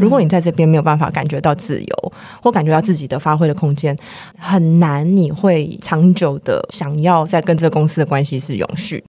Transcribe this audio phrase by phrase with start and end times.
[0.00, 2.12] 如果你在这边没有办法感觉到自由，
[2.42, 3.96] 或感觉到自己的发挥的空间，
[4.38, 9.02] 很难你会长久的想要在跟这个公司的关系是永续。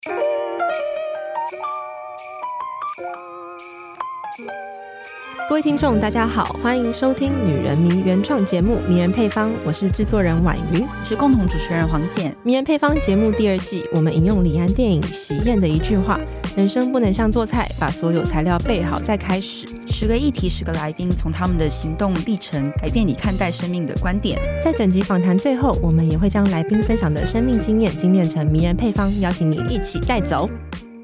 [5.57, 12.31] 位听众，大家好，欢迎收听《女人迷》原创节目《迷人配方》，我是制作人婉瑜，是共同主持人黄简。
[12.43, 16.19] 《迷人配方》节目第二季，我们引用李安电影《喜宴》的一句话
[16.55, 24.39] ：“人生不能像做菜，把所有材料备好再开始。”十个议题，十个来宾，从他们的行动历程改变你看待生命的观点。
[24.63, 30.47] 在整集访谈最后，我们也会将来宾分享的生命经验精炼成迷人配方，邀请你一起带走。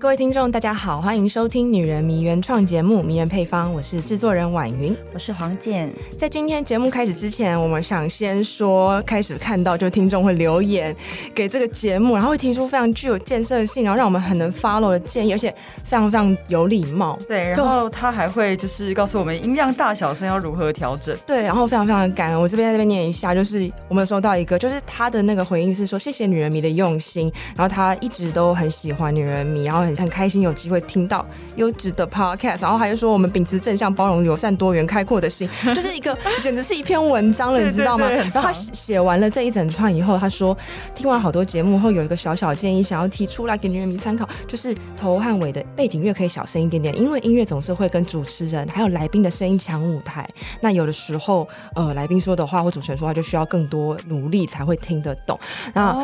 [0.03, 5.89] 各位听众，大家好，欢迎收听《女人迷》原创节目《迷人配方》，我是制作人婉云，我是黄健。
[6.19, 10.93] 在今天节目开始之前，我们想先说，开始看到就听众会留言
[11.33, 15.49] 给这个节目，然后会提出非常具有建设性，然后让我们很能 follow 的建议，而且
[15.85, 17.17] 非常非常有礼貌。
[17.25, 21.15] 对，然后他还会就是告诉我们音量大小声要如何调整。
[21.25, 22.41] 对，然后非常非常的感恩。
[22.41, 29.92] 我这边在这边念一下，就是我们收到一个，就是他的那个回应是说，谢谢女人迷的用心，然后他一直都很喜欢女人迷，然后很。
[29.95, 38.07] 很开心有机会听到优质的 podcast，然后还是说我们秉持正向、包容、友善、多元、开阔的心， 就是一个简直是一篇文章了，你知道吗？
[38.09, 40.57] 然后他写完了这一整串以后，他说
[40.95, 50.27] 听完好多节目后，有一个小小建议想要提出来给女人迷参考，就是头和尾的背景乐可以小声一点点，因为音乐总是会跟主持人还有来宾的声音抢舞台。
[50.61, 55.39] 那有的时候，呃，来宾说的话或主持人说话就需要更多努力才会听得懂。
[55.73, 55.95] 那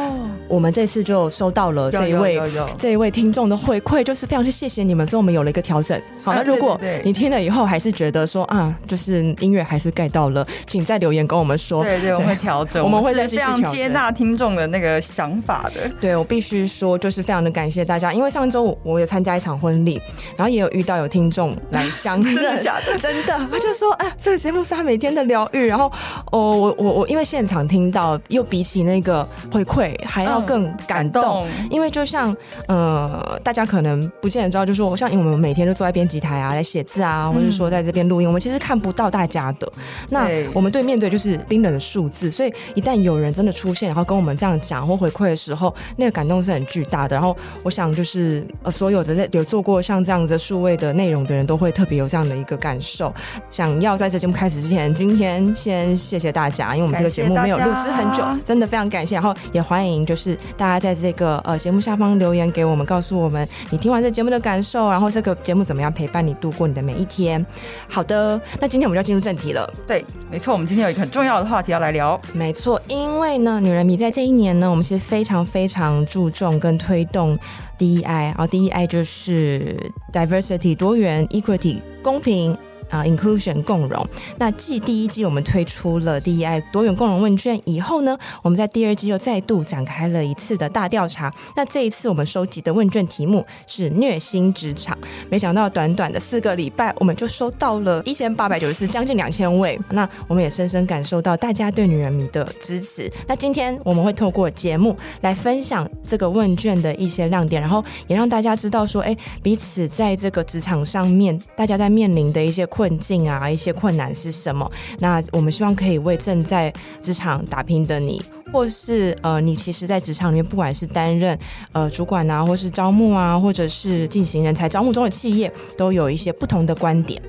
[0.48, 2.40] 我们这次就收到了这一位
[2.78, 3.80] 这一位听众的 回。
[3.90, 6.00] 馈就是非常去谢谢你们，所以我们有了一个调整。
[6.24, 11.84] 好，那如果你听了以后还是觉得说啊，就是音乐还是盖到了，请再留言跟我们说。
[11.84, 13.56] 对对，我们会调整，我们会再继续调整。
[13.56, 15.90] 非常接纳听众的那个想法的。
[16.00, 20.00] 对，我必须说，就是非常的感谢大家，因为上周我也参加一场婚礼，
[20.36, 22.98] 然后也有遇到有听众来相认， 真的假的？
[23.00, 25.66] 真的，他就说啊，这个节目是他每天的疗愈。
[25.66, 25.92] 然后
[26.32, 32.36] 哦，我我我因为现场听到，又比起那个回馈还要更感动，嗯、感动，因为就像
[32.68, 33.80] 呃，大家可。
[33.80, 39.72] 可能不见得知道，就是说，像因为我们每天都坐在编辑台啊，在写字啊，或者说在这边录音，我们其实看不到大家的。
[40.10, 47.16] 那我们对面对就是冰冷的数字，所以一旦有人真的出现，然后跟我们这样讲或回馈的时候，那个感动是很巨大的。
[47.16, 53.14] 然后我想，就是呃，所有的在有做过像这样子数位的内容的人都会特别有这样的一个感受。
[53.50, 59.16] 想要在这节目开始之前，今天先谢谢大家，因为我们这个节目没有录制很久，真的非常感谢。
[59.16, 63.48] 然后也欢迎就是大家在这个呃节目下方留言给我们，告诉我们。
[63.70, 67.46] 你听完这节目的感受，然后这个节目怎么样陪伴你度过你的每一天？
[67.88, 69.72] 好的，那今天我们就要进入正题了。
[69.88, 72.20] 对，没错，我们今天有一个很重要的话题要来聊。
[72.34, 77.38] 没错，因为呢，女人迷在这一年呢，我们是非常非常注重跟推动
[77.78, 79.76] DEI，然后 DEI 就是
[80.14, 82.58] diversity 多元、equity 公平。
[82.90, 84.06] 啊、，inclusion 共融。
[84.38, 91.34] 那继第一季我们推出了 DEI 多元共融问卷以后呢，我们在第二季又再度展开了一次的大调查。
[91.56, 94.98] 那这一次我们收集的问卷题目是虐心职场。
[95.30, 99.80] 没想到短短的四个礼拜，我们就收到了一千八百九十四，将近两千位。
[99.90, 103.12] 那我们也深深感受到大家对女人迷的支持。
[103.28, 112.66] 那今天我们会透过节目来分享这个问卷的一些亮点，然后也让大家知道说，哎，彼此在这个职场上面，大家在面临的一些。
[112.80, 114.72] 困境啊，一些困难是什么？
[115.00, 118.22] 那我们希望可以为正在职场打拼的你，
[118.54, 121.38] 或是呃，你其实，在职场里面，不管是担任
[121.74, 127.22] 呃主管啊，或是招募啊，或者是进行人才招募中的企业，都有一些不同的观点。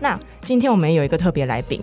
[0.00, 1.78] 那今天我们有一个特别来宾。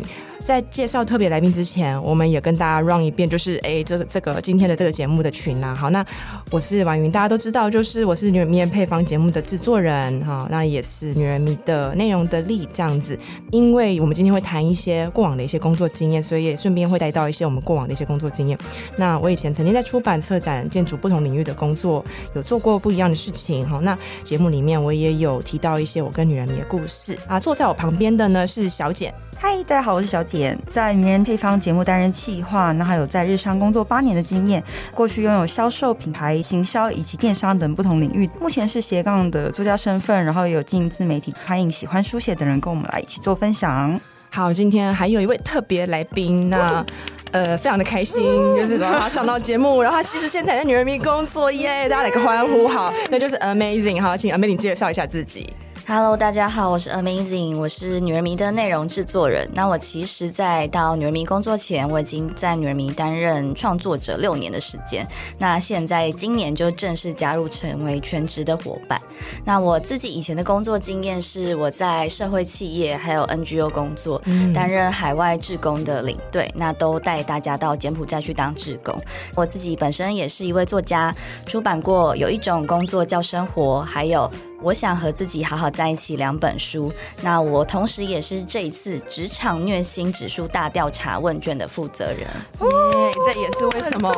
[0.45, 5.73] 在介绍特别来宾之前，我们也跟大家 run 一遍，就是哎，这个这个今天的这个节目的群啊。
[5.73, 6.05] 好，那
[6.49, 13.17] 我是婉云，大家都知道，就是我是女人迷配方节目的制作人哈，那也是女人迷的内容的力这样子。
[13.51, 18.57] 因为我们今天会谈一些过往的一些工作经验，所以也顺便会带到一些我们过往的一些工作经验。
[18.97, 22.03] 那我以前曾经在出版、策展、建筑不同领域的工作，
[22.35, 23.79] 有做过不一样的事情哈。
[23.79, 27.39] 那节目里面我也有提到一些我跟女人迷的故事啊。
[27.39, 29.13] 坐在我旁边的呢是小简。
[29.43, 43.99] 嗨，大家好，我是小简，在名人配方节目担任企划，那还有在日商工作八年的经验，过去拥有销售、品牌行销以及电商等不同领域，目前是斜杠的作家身份，然后也有经营自媒体，欢迎喜欢书写的人跟我们来一起做分享。
[44.29, 46.85] 好，今天还有一位特别来宾，那
[47.31, 48.21] 呃非常的开心，
[48.55, 55.51] 就是让他上到节目，然后他其实现在在女人迷工作耶，大家来个欢呼，好，那就是 amazing，好，请 amazing 介绍一下自己。
[55.93, 59.45] Hello，大家好，我是 Amazing，我是女人迷的内容制作人。
[59.53, 65.05] 那我其实，在到女人迷工作前，我已经在女人迷担任创作者六年的时间。
[65.37, 69.01] 那现在今年就正式加入成为全职的伙伴。
[69.43, 74.21] 那我自己以前的工作经验是我在社会企业还有 NGO 工作，
[74.53, 78.97] 担任海外志工的领队，那都带大家到柬埔寨去当志工。
[79.35, 81.13] 我自己本身也是一位作家，
[81.45, 84.31] 出版过有一种工作叫生活，还有。
[84.61, 86.91] 我想和自己好好在一起两本书。
[87.21, 92.19] 那我同时也是这一次职场虐心指数大调查问卷的负责人。
[92.21, 94.11] 耶，这也是为什么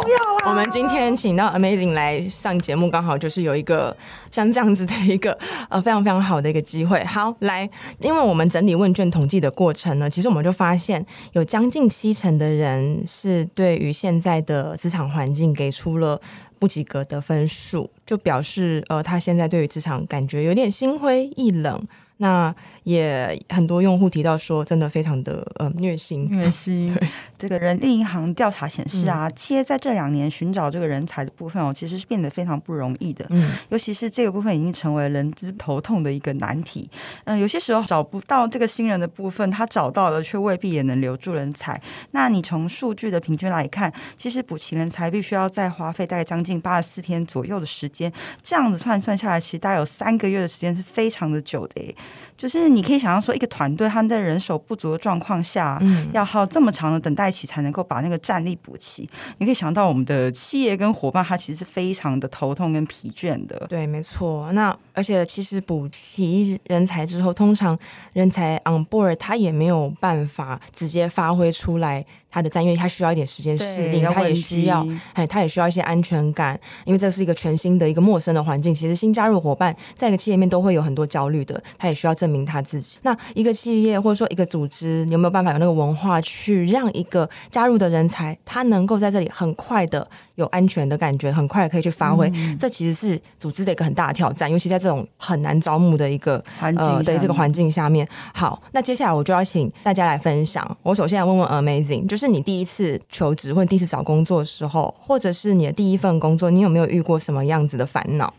[0.45, 3.95] 我们今天请到 Amazing 来上节目，刚好就是有一个
[4.31, 5.37] 像这样子的一个
[5.69, 7.03] 呃非常非常好的一个机会。
[7.05, 7.69] 好，来，
[7.99, 16.19] 因为我们整理问卷统计的过程呢，其实我们就发现有将近七成的人是对于现在的职场环境给出了。
[16.63, 21.85] 不及格的分数，就表示呃，他现在对于职场感觉有点心灰意冷。
[22.19, 26.93] 那也很多用户提到说，真的非常的呃虐心，虐心。
[26.93, 27.07] 对，
[27.37, 33.25] 这个人力银行调查显示啊，嗯、企业在这两年寻找这个人才的部分哦，其实是变得非常不容易的。
[33.29, 36.89] 嗯，尤其是这个部分已经成为人资头痛的一个难题。
[37.25, 41.81] 嗯、呃，有些时候找不到这个新人的部分，他找到了却未必也能留住人才。
[42.11, 51.95] 那你从数据的平均来看，其实补齐人才必须要再花费大概将近八十四天左右的时间，这样子算算下来，其实大概有三个月的时间是非常的久的诶。
[52.37, 59.09] 就是你可以想象说，一个团队他们在人手不足的状况下，嗯，要耗这么长的等待期才能够把那个战力补齐。
[59.37, 63.65] 你可以想到我们的企业跟伙伴，他其实是非常的头痛跟疲倦的。
[63.69, 64.51] 对，没错。
[64.53, 67.77] 那而且其实补齐人才之后，通常
[68.13, 72.05] 人才 on board 他也没有办法直接发挥出来。
[72.33, 74.83] 他的站，因为，他需要一点时间适应，他也需要，
[75.13, 78.73] 哎，他也需要一些安全感，因为这是一个全新的一个陌生的环境。
[78.73, 82.97] 其实新加入伙伴在一个企业里面都会有很多焦虑的，他也需要证明他自己。
[83.03, 92.27] 那一个企业或者说一个组织，你有没有办法有那个文化去让一个加入的人才，他能够在这里很快的有安全的感觉，很快可以去发挥？
[92.33, 98.07] 嗯、这其实是组织的一个很大的挑战，尤其在这种很难招募的一个环境呃的这个环境下面。
[98.33, 100.65] 好，那接下来我就要请大家来分享。
[100.81, 102.23] 我首先来问问 Amazing，就是。
[102.23, 108.33] 是你第一次求职或者第一次找工作的时候，或者是你的第一份工作，你有没有遇过什么样子的烦恼？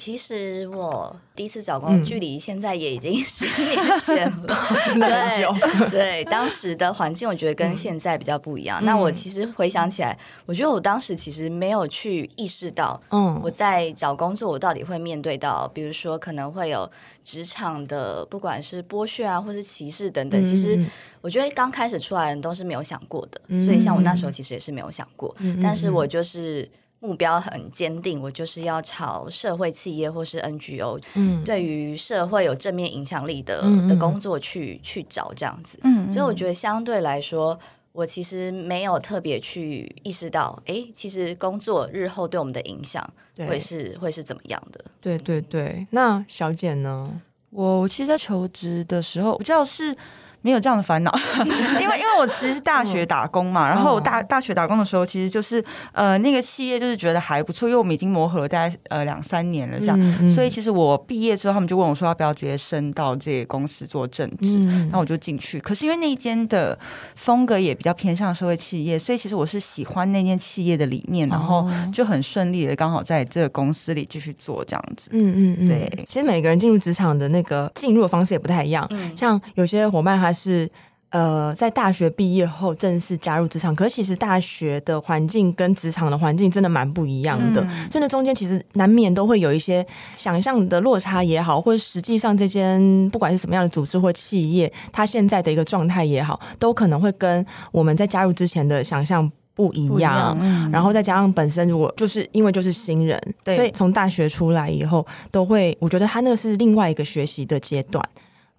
[0.00, 4.56] 嗯，其实我第一次找工作，距离现在也已经十年前了。
[4.96, 8.82] 对 对，当时的环境我觉得跟现在比较不一样。
[8.82, 16.90] 嗯、那我其实回想起来，我觉得我当时其实没有去意识到，嗯，我在找工作，我到底会面对到，比如说可能会有
[17.22, 20.42] 职场的，不管是剥削啊，或是歧视等等。
[20.44, 20.82] 其实
[21.20, 26.68] 我觉得刚开始出来的人都是没有想过的，所以像我那时候其实也是没有想过，但是我就是。
[27.00, 35.78] 目标很坚定，我就是要朝社会企业或是 NGO，嗯，对于社会有正面影响力的的工作去去找这样子。
[35.82, 37.58] 嗯，所以我觉得相对来说，
[37.92, 43.02] 我其实没有特别去意识到，哎，其实工作日后对我们的影响
[43.48, 44.84] 会是对会是怎么样的？
[45.00, 45.86] 对对对。
[45.90, 47.20] 那小简呢？
[47.48, 49.96] 我其实，在求职的时候，我知道是。
[50.42, 51.12] 没有这样的烦恼，
[51.80, 64.56] 因为因为我其实是大学打工嘛，然后我大大学打工的时候，其实就是呃那个企业就是觉得还不错，因为我们已经磨合了大概呃两三年了这样，嗯嗯、所以其实我毕业之后，他们就问我说要不要直接升到这个公司做正职，
[64.90, 65.60] 那、嗯、我就进去。
[65.60, 66.78] 可是因为那间的
[67.16, 75.10] 风格也比较偏向社会企业，所以其实我是喜欢那间企业的理念，然后就很顺利的刚好在这个公司里继续做这样子。
[75.12, 76.04] 嗯嗯嗯，对。
[76.08, 80.29] 其实每个人进入职场的那个进入的方式也不太一样，嗯、像有些伙伴还。
[80.30, 80.70] 他是
[81.10, 100.38] 呃，在大学毕业后正式加入职场，可是其实大学的环境跟职场的环境真的蛮不一样的，所以那、中间其实难免都会有一些想象的落差也好，或者实际上这间不管是什么样的组织或企业，它现在的一个状态也好，都可能会跟我们在加入之前的想象不一样。
[100.70, 108.08] 然后再加上本身如果就是因为就是新人，对所以从大学出来以后，都会我觉得他那个是另外一个学习的阶段。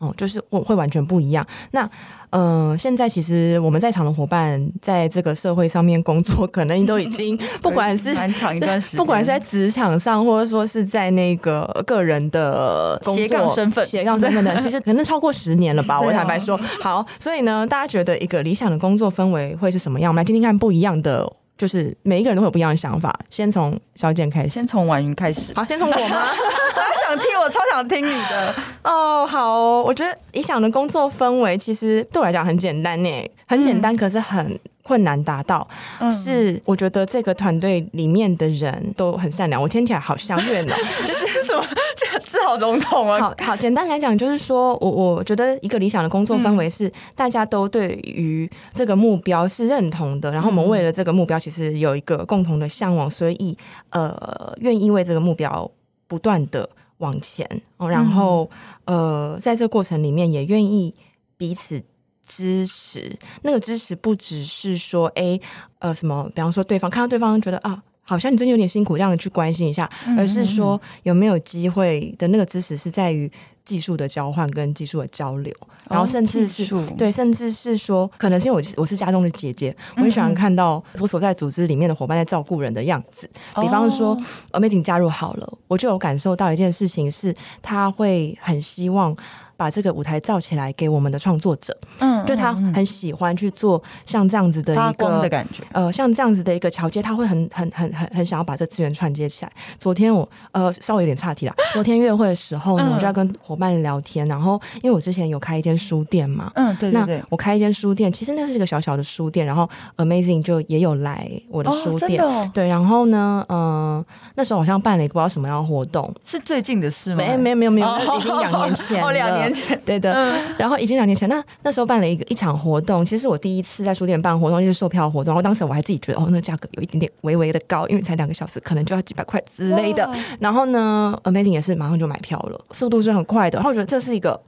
[0.01, 1.45] 哦，就是我会完全不一样。
[1.69, 1.87] 那，
[2.31, 15.99] 呃，现在其实我们在场的伙伴，在这个社会上面工作，可能都已经 不管是蛮长一段时间，不管是在职场上，或者说是在那个个人的斜杠身份、斜杠身份的， 其实可能超过十年了吧。
[15.99, 20.11] 哦、我坦白说，好，所以呢，大家觉得一个理想的工作氛围会是什么样？
[20.11, 21.31] 我们来听听看不一样的。
[21.61, 23.15] 就是每一个人都会有不一样的想法。
[23.29, 25.53] 先从小简开始，先从婉云开始。
[25.53, 26.31] 好，先从我吗？
[26.33, 28.55] 我想听，我超想听你的。
[28.83, 34.59] 哦，好哦，我觉得理想的工作氛围其实对我来讲很简单呢，很简单，可是很
[34.91, 35.65] 困难达到，
[36.01, 39.61] 嗯、是我觉得这个团队里面的人都很善良。
[39.61, 40.75] 我听起来好像怨哦，
[41.07, 43.17] 就是什么 这这好笼统啊。
[43.17, 53.57] 好好简单来讲，就是说我我觉得一个理想的工作氛围是大家都对于这个目标是认同的，然后我们为了这个目标其实有一个共同的向往，所以
[53.91, 55.71] 呃愿意为这个目标
[56.09, 56.67] 不断的
[56.97, 58.49] 往前，然后
[58.83, 60.93] 呃在这个过程里面也愿意
[61.37, 61.81] 彼此。
[62.25, 65.41] 支持，那个支持不只是说，哎、欸，
[65.79, 73.29] 呃，什么，比方说对方看到对方觉得啊，好像你最近有点辛苦，这样去关心一下，而是说有没有机会的那个支持是在于
[73.65, 75.53] 技术的交换跟技术的交流，
[75.89, 84.17] 然后甚至是、哦、对，甚至是说，可能是因为我我是家中的姐姐，我很喜欢看到我所在组织里面的伙伴在照顾人的样子，嗯、比方说
[84.51, 89.15] Amazing 加入好了，我就有感受到一件事情是，他会很希望。
[89.61, 99.51] 把这个舞台造起来给我们的创作者，嗯，就他很喜欢去做像这样子的一个的感觉，呃，像这样子的一个桥接，他会很很很很很想要把这资源串接起来。
[99.77, 117.17] 昨天我呃稍微有点岔题了， 昨天约会的时候呢，嗯、我就要跟伙伴聊天，然后因为我之前有开一间书店嘛，嗯，对对对，那我开一间书店，其实那是一个小小的书店，然后 Amazing 就也有来我的书店，哦哦、对，然后呢，嗯、呃，那时候好像办了一个不知道什么样的活动，是最近的事吗？
[117.17, 119.50] 没没有没有没有，哦、已经两年前哦，两年。
[119.85, 120.13] 对的，
[120.57, 125.31] 然后已经两年前，那那时候办了一个一场活动，其实是我第一次在书店办活动，就是售票活动。
[125.31, 130.09] 然后当时我还自己觉得，哦，那个价格有一点点微微的高，因为才两个小时，可能就要几百块之类的。
[130.39, 133.57] 然后呢，Amazing 也是马上就买票了，速度是很快的。
[133.57, 134.39] 然后我觉得这是一个，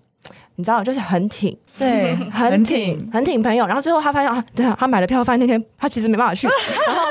[0.55, 3.65] 你知道，就是很挺，对，很挺，很挺朋友。
[3.67, 6.47] 然后最后他发现啊，对啊，他买了票，发现那天他其实没办法去。
[6.47, 7.01] 然 后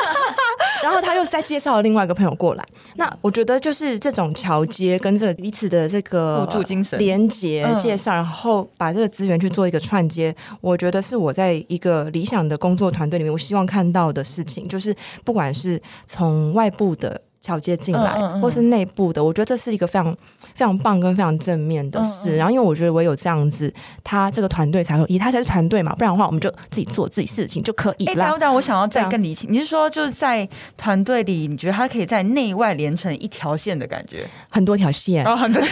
[0.83, 2.65] 然后他又再介绍了另外一个朋友过来，
[2.97, 17.21] 那我觉得就是这种桥接跟这个彼此的这个互助精神连接介绍，然后把这个资源去做一个串接，我觉得是我在一个理想的工作团队里面，我希望看到的事情，就是不管是从外部的。
[17.45, 20.17] 桥接进来，嗯嗯嗯，或是内部的，我觉得这是一个非常
[20.55, 22.33] 非常棒跟非常正面的事。
[22.33, 28.25] 嗯嗯，然后，因为我觉得唯有这样子，他这个团队才会，以他才是团队嘛，不然的话，我们就自己做自己事情就可以了。
[28.25, 34.27] 哎，但我想要再更理清，你是说就是在团队里，你觉得他可以在内外连成一条线的感觉？
[34.49, 35.63] 很多条线，哦，很多。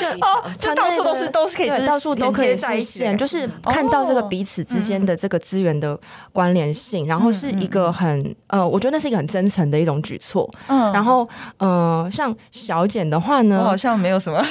[0.00, 5.98] 就 哦，就到处都是都是可以，到处都可以实现，就是看到这个彼此之间的这个资源的
[6.32, 10.48] 关联性，然后是一个很呃，我觉得那是一个很真诚的一种举措。
[10.68, 11.28] 嗯，然后
[11.58, 14.44] 呃，像小简的话呢，我好像没有什么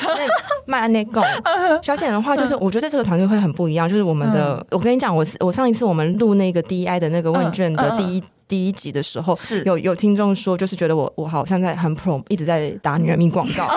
[0.65, 1.21] 卖那个
[1.81, 3.89] 小简的话，就是我觉得这个团队会很不一样。
[3.89, 13.67] 就是我们的，我跟你讲，我我上一次我们录那个 DEI 的那个问卷的第一第一集的时候，有有听众说，就是觉得我我好像在很 pro，一直在打女人命广告。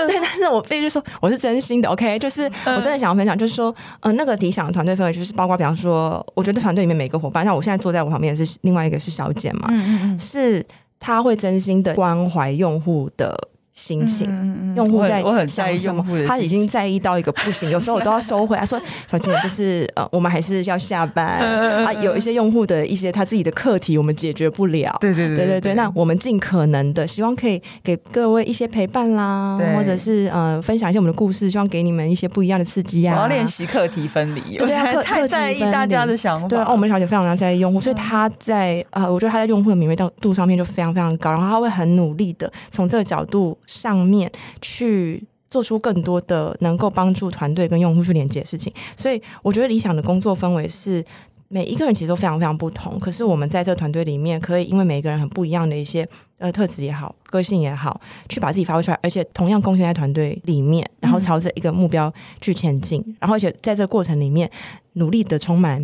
[0.06, 10.64] 对，但是我必须说，我是真心的，OK，就是我真的想要分享，就是说，呃，那个理想的团队氛围，就是包括比方说，我觉得团队里面每个伙伴，像我现在坐在我旁边是另外一个是小简嘛，嗯嗯是
[11.00, 13.36] 他会真心的关怀用户的。
[13.78, 14.26] 心情，
[14.74, 18.56] 用户在，我很在意用户的，他已经在意到一个不行，有时候我都要收回。
[18.56, 21.38] 他说：“小姐，就是呃，我们还是要下班
[21.86, 25.74] 啊，有一些用户的一些他自己的课题，我们解决不了。”对对对对对对。
[25.74, 33.14] 那我们尽可能的希望可以给各位一些陪伴啦，或者是呃分享一些我们的故事，希望给你们一些不一样的刺激啊。
[33.14, 36.48] 我要练习课题分离，对啊，太在意大家的想法。
[36.48, 44.28] 对，哦，我们小姐非常非常在意用户，所以他在啊，我觉得他在用户的敏锐度上面就非常非常高，然后他会很努力的从这个角度上面。
[44.60, 51.02] 去做出更多的能够帮助团队跟用户去连接的事情，所以我觉得理想的工作氛围是
[51.48, 56.06] 每一个人其实都非常非常不同，可是我们在这个团队里面，可以因为每一个人很不一样的一些
[56.38, 57.98] 呃特质也好，个性也好，
[58.28, 64.50] 去把自己发挥出来，而且同样贡献在团队里面，然后朝着一个目标去前进，然后而且在这个过程里面
[64.94, 65.82] 努力的充满。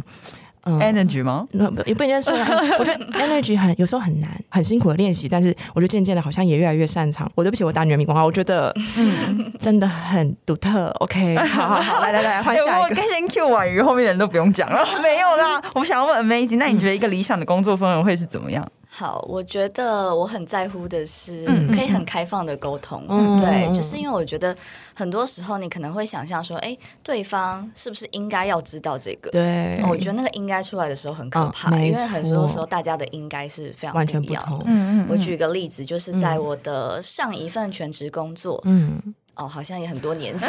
[0.65, 1.47] 嗯、energy 吗？
[1.53, 2.33] 那也不应该说，
[2.79, 7.31] 我觉得 energy 很有时候很难，很辛苦的练习，但是我觉得渐渐的好像也越来越擅长。
[7.35, 10.89] 我对不起，我打女人迷广告，我觉得嗯 真的很独特。
[11.01, 13.03] OK，好好好，来来来，换下一个。
[13.05, 14.85] 先 Q 完鱼，后面的人都不用讲了。
[15.03, 18.67] 没有啦，我想要问 Amazing，那你觉得一个理想的工作氛围会是怎么样？
[18.97, 24.57] 好，我觉得我很在乎的是可以很开放的沟通，嗯、对，就是因为我觉得
[24.95, 29.33] 很多时候你可能会想象说，哎、欸，对方是不是应该要知道这个？
[29.33, 34.53] 对，我觉得那个应该出来的时候很可怕，哦、因为很多时候大家的应该是非常不一样的。
[34.53, 34.63] 完全不同。
[34.67, 39.13] 嗯嗯，我举个例子，就是在我的上一份全职工作，嗯。
[39.37, 40.49] 哦，好像也很多年前，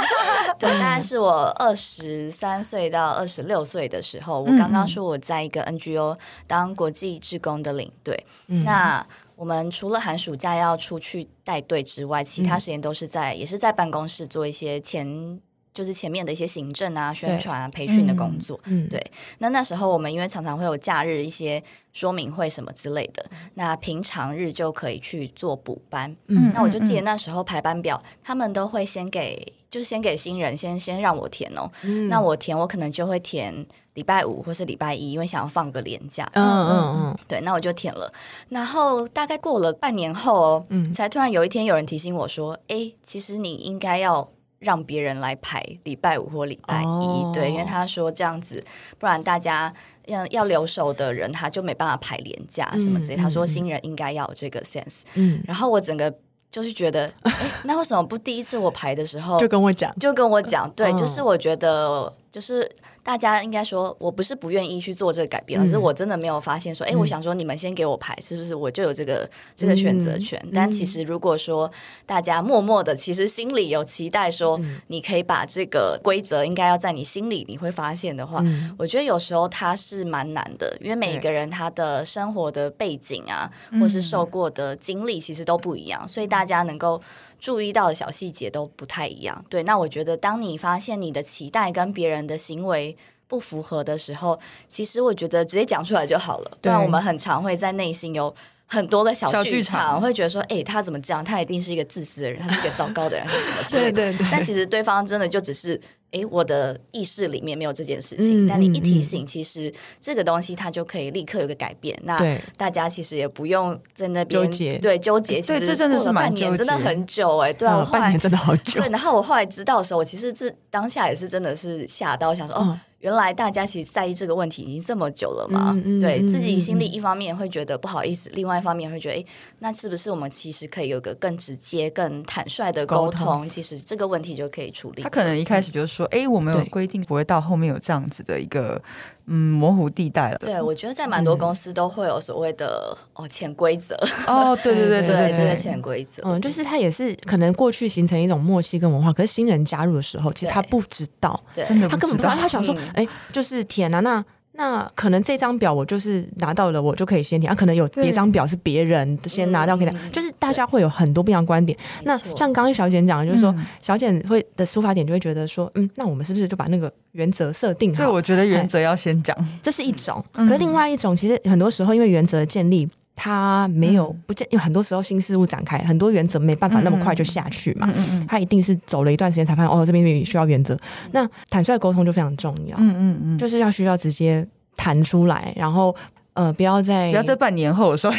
[0.58, 4.40] 对，大概是我二十三岁到二十六岁的时候。
[4.40, 8.26] 我刚刚说我在一个 NGO 当国际志工的领队。
[8.48, 15.40] 嗯、那我们除了寒暑假要出去带队之外，其他时间都是在，嗯、也是在办公室做一些前
[15.74, 18.60] 就是前面的一些行政啊、宣传啊、培训的工作。
[18.64, 19.04] 嗯，对。
[19.38, 21.62] 那那时候我们因为常常会有假日一些
[21.92, 23.24] 说明会什么之类的，
[23.54, 26.14] 那平常日就可以去做补班。
[26.26, 31.70] 嗯，那我就记得那时候排班表，他们都会先给，就是先给新人先先让我填哦。
[31.82, 33.54] 嗯，那我填，我可能就会填
[33.94, 36.28] 礼拜五或是礼拜一，因为想要放个年假。
[36.34, 38.12] 嗯嗯嗯，对，那我就填了。
[38.50, 44.28] 然后大概过了半年后哦，嗯，才突然有一天有人提醒我说：“哎，其实你应该要。”
[44.62, 47.34] 让别人来排礼拜五或礼拜一，oh.
[47.34, 48.62] 对，因为他说这样子，
[48.98, 49.72] 不然大家
[50.06, 53.16] 要要留守的人他就没办法排年假什么之类。
[53.16, 56.14] 嗯、他说新人应该要有这个 sense，嗯，然后我整个
[56.50, 57.32] 就是觉得，哎，
[57.64, 60.98] 那为什么不第一次我排的时候 就跟我讲，就跟我讲，对，oh.
[60.98, 62.70] 就是我觉得就是。
[63.04, 70.40] 大家应该说，我不是不愿意去做这个改变，而、嗯、是我真的没有发现说，哎、嗯，我想说你们先给我排，是不是我就有这个这个选择权？
[70.44, 71.70] 嗯、但其实如果说
[72.06, 87.00] 大家默默的，其实心里有期待，说你可以把这个规则应该要在你心里，你会发现的话，嗯、我觉得有时候它是蛮难的，因为每一个人他的生活的背景啊，或是受过的经历其实都不一样，所以大家能够。
[87.42, 89.64] 注意到的小细节都不太一样，对。
[89.64, 92.91] 那我觉得，当你发现你的期待跟别人的行为
[93.32, 96.50] 不符合的时候，其实我觉得直接讲出来就好了。
[96.60, 98.34] 对，不然我们很常会在内心有
[98.66, 101.24] 很多的小剧场，会觉得说，哎、欸，他怎么这样？
[101.24, 103.92] 他一定是一个自私的人，他是一个糟糕的人，是什么之类的。
[103.92, 104.26] 对对对。
[104.30, 105.80] 但其实对方真的就只是。
[106.12, 111.96] 诶，我的意识里面没有这件事情，嗯、但你一提醒，其实这个东西它就可以立刻有个改变。
[112.00, 115.40] 嗯、那大家其实也不用在那边纠结，对纠结。
[115.40, 118.82] 其实这真的是半年，真的很久哎，对啊，我半年真的好久。
[118.82, 122.80] 对，然后我后来知道的时候，我其实这当下也是真的是吓到，想说、嗯、哦。
[123.02, 125.72] 原来大家其实在意这个问题已经这么久了嘛？
[125.74, 129.24] 嗯嗯、对自己心里一方面会觉得不好意思，嗯、另外一方面会觉得，哎，
[129.58, 133.26] 那是不是我们其实可以有个更直接、更坦率的沟通？
[133.26, 135.02] 沟通其实这个问题就可以处理。
[135.02, 138.80] 他可能一开始就是说，哎、嗯，我们有规定，不会到后面有这样子的一个。
[139.26, 140.38] 嗯，模糊地带了。
[140.38, 143.94] 对，我觉得在蛮多公司都会有所谓的、嗯、哦潜规则。
[144.26, 146.22] 哦，对对对 对对，这个潜规则。
[146.24, 154.24] 嗯，就是他也是可能过去形成一种默契跟文化，可是新人加入的时候，其实他不知道，对，真的他根本不知道，他想说，哎、嗯，就是填啊那。
[154.54, 157.50] 那可能这张表我就是拿到了，我就可以先填。
[157.50, 161.76] 啊，可能有别张表是别人先拿到给他，嗯、就是大家会有很多不一样观点。
[162.04, 168.04] 那像刚刚小简讲的，就是说、嗯、小简会的出发点就会觉得说，嗯，那我们是不是就把那个原则设定好？
[168.04, 170.24] 对，我觉得原则要先讲，这是一种。
[170.32, 172.88] 可是另外一种，其实很多时候因为原则的建立。
[173.14, 177.92] 他没有不见，因为很多时候新事物展开，很多原则没办法那么快就下去嘛。
[178.26, 180.76] 他一定是走了一段时间才发现，哦，这边需要原则。
[181.12, 182.76] 那坦率沟通就非常重要。
[182.78, 184.46] 嗯嗯嗯，就是要需要直接
[184.76, 185.94] 谈出来，然后
[186.34, 188.10] 呃，不要在不要在半年后说，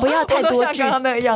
[0.00, 0.82] 不要太多剧，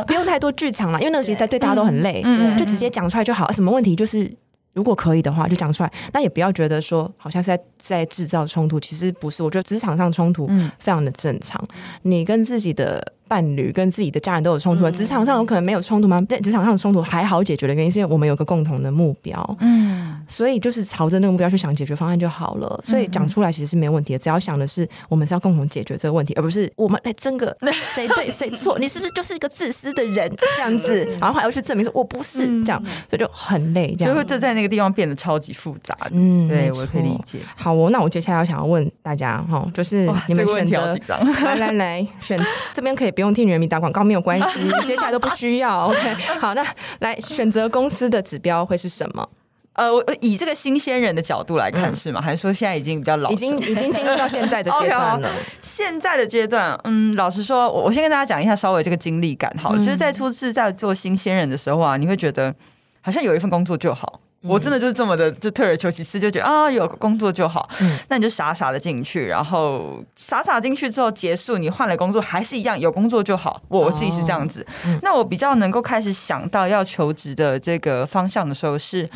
[0.07, 2.23] 不用太多剧场了，因为那个其实在对大家都很累，
[2.57, 3.51] 就直接讲出来就好。
[3.51, 4.31] 什么问题就是。
[4.79, 5.91] 如果可以的话，就讲出来。
[6.13, 9.43] 那也不要觉得说好像是在在制造冲突，其实不是。
[9.43, 11.61] 我觉得职场上冲突非常的正常。
[11.73, 13.05] 嗯、你跟自己的。
[13.29, 16.19] 伴侣跟自己的家人都有冲突，职场上有可能没有冲突吗？
[16.27, 22.83] 在职场上的冲突还好解决的原因，是因为我们有个共同的目标，嗯，所以就是朝着那个目标去想解决方案就好了。
[22.83, 27.55] 所以讲出来其实是没有问题的，只要想的是我们是要共同解决这个问题，而不是我们来争个
[27.93, 28.79] 谁对谁错。
[28.79, 31.05] 你是不是就是一个自私的人这样子？
[31.19, 35.95] 然后还要去证明说我不是这样，所以就很累，这样就会就在那个地方变得超级复杂。
[36.11, 37.37] 嗯，对，我可以理解。
[37.55, 40.97] 好，哦那我接下来要想要问大家哈，就是你们选择
[41.43, 42.39] 来来来选
[42.73, 43.13] 这边可以。
[43.19, 45.87] 不用替女人民打广告，没有关系， 接下来都不需要。
[45.91, 46.65] OK，好，那
[46.99, 49.27] 来选择公司的指标会是什么？
[49.73, 52.21] 呃，我以这个新鲜人的角度来看是吗？
[52.21, 53.29] 还是说现在已经比较老？
[53.29, 55.27] 已经已经进入到现在的阶段了。
[55.29, 59.53] Okay, 现在的阶段，嗯，老实说，我我先跟大家讲一下稍微这个经历感。
[59.57, 62.55] 好，嗯、就是在初次在做新鲜人的时候啊，你会觉得
[63.01, 64.21] 好像有一份工作就好。
[64.41, 67.69] 我真的就是这么的，就退而求其次，就觉得啊，有工作就好。
[67.81, 73.61] 嗯，那你就傻傻的进去，然后傻傻进去之后结束，你换了工作还是一样，有工作就好。
[73.67, 74.61] 我我自己是这样子。
[74.61, 79.09] 哦嗯、那我比较能够开始想到要求职的这个方向的时候是。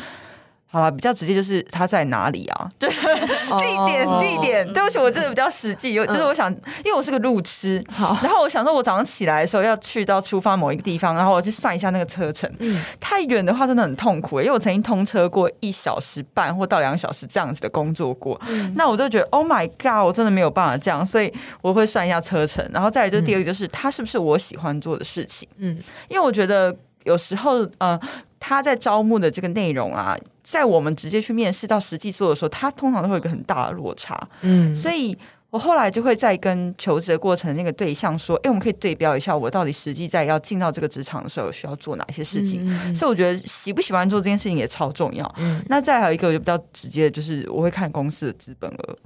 [0.74, 2.68] 好了，比较直接就是他在哪里啊？
[2.80, 4.72] 对，地点地点。
[4.72, 6.50] 对不起，我真的比较实际，有就是我想，
[6.84, 12.52] 因为我是个路痴，好，然后我想说，我早上起来的时候要去到出发某一个地方，然后我去算一下那个车程。
[12.58, 18.40] 嗯，太远的话真的很痛苦，因为我曾经通车过一小时半或到两小时这样子的工作过。
[18.48, 21.32] 嗯，那我就觉得，Oh my God，我真的没有办法这样，所以
[21.62, 25.48] 我会算一下车程，然后再来就是第二个，就是他是不是我喜欢做的事情？
[25.58, 27.98] 嗯，因为我觉得有时候，呃，
[28.38, 30.16] 他在招募的这个内容啊。
[30.42, 34.28] 在我们直接去面试到实际做的时候，他通常都会有一个很大的落差。
[34.42, 35.16] 嗯，所以
[35.48, 42.60] 我后来就会在跟求职的过程的那个对象说，哎，我们可以对标一下，我到底实际在要进到这个职场的时候需要做哪些事情。
[42.68, 45.34] 嗯嗯、所以我觉得喜不喜欢做这件事情也超重要。
[45.38, 48.98] 嗯、那再还有一个，我就比较直接的就是我会看公司的资本额，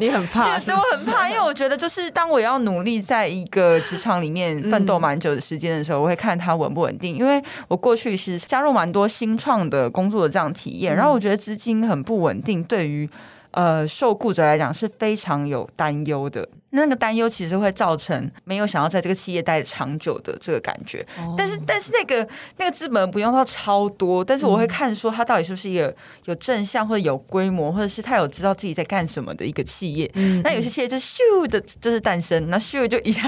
[0.00, 7.16] 你很怕是是，我 很怕，因为我觉得就是当我要努力在一个职场里面奋斗蛮久的时间的时候，嗯、我会看它稳不稳定。
[7.16, 13.08] 因为我过去是加入蛮多新创的工作的这样体验，嗯、然后我觉得资金很不稳定，对于。
[13.54, 16.46] 呃，受雇者来讲是非常有担忧的。
[16.70, 21.06] 那个担忧其实会造成没有想要在这个企业待长久的这个感觉。
[21.20, 21.32] Oh.
[21.38, 30.10] 但是，但是那个那个资本不用到超多，但是我会看说它到底是不是一个有正向或者有规模，或者是他有知道自己在干什么的一个企业。
[30.14, 30.42] Mm hmm.
[30.42, 33.22] 那有些企业就咻的，就是诞生，那咻就一下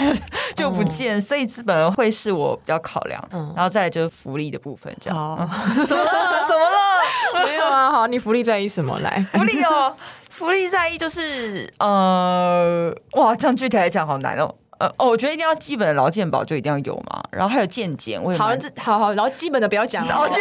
[0.57, 1.23] 就 不见，oh.
[1.25, 3.23] 所以资本会是我比较考量。
[3.31, 3.57] 嗯，oh.
[3.59, 5.17] 然后再来就是福利的部分，这样。
[5.17, 5.49] Oh.
[5.87, 6.11] 怎么了？
[6.49, 6.96] 怎么了？
[7.45, 8.99] 没有啊，好，你福利在意什么？
[9.01, 9.95] 来，福利哦。
[10.31, 14.55] 福利在意就是呃，哇，这样具体来讲好难哦。
[14.79, 20.15] 呃哦，我觉得一定要基本的劳健保就一定要有嘛，然后还有健检，我也好了，这好好，然后基本的不要讲了。
[20.15, 20.35] 哦， 就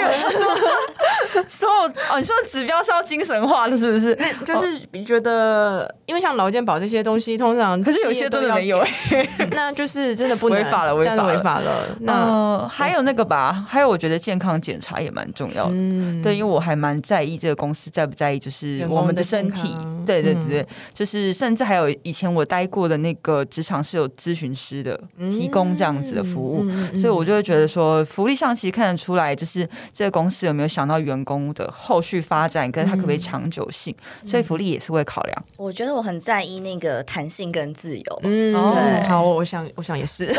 [1.49, 1.75] 所有
[2.09, 4.15] 哦，你说指标是要精神化的，是不是？
[4.45, 8.85] 就是你觉得，因为像劳健保这些东西，通常可是有些真的没有，
[9.51, 11.71] 那就是真的不能违法了，违法违法了。
[12.01, 15.73] 那还有那个吧，还有我觉得健康检查也蛮重要的，
[16.23, 24.09] 对，因为我还蛮在意这个公司在不在意，就是我们的身体，对对对对，就是甚至还有以前我待过的那个职场是有。
[24.25, 26.65] 咨询师的提供这样子的服务，
[26.97, 35.45] 所以我就会觉得说，福利上其实看得出来，就是这个公司有没有想到员工的后续发展，跟他可不可以长久性，嗯、所以福利也是会考量。
[35.57, 38.19] 我觉得我很在意那个弹性跟自由。
[38.23, 40.33] 嗯，对，好，我想，我想也是。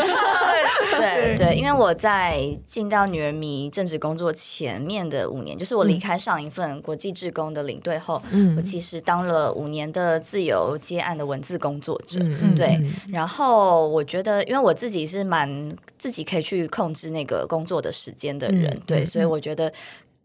[0.98, 12.20] 对对，因为我在进到女人迷正职工作前面的五年，就是我离开上一份国际志工的领队后，嗯、我其实当了五年的自由接案的文字工作者。
[12.22, 19.72] 嗯、对，然后我觉得，因为我自己是蛮自己可以去控制那个工作的时间的人，嗯、对，所以我觉得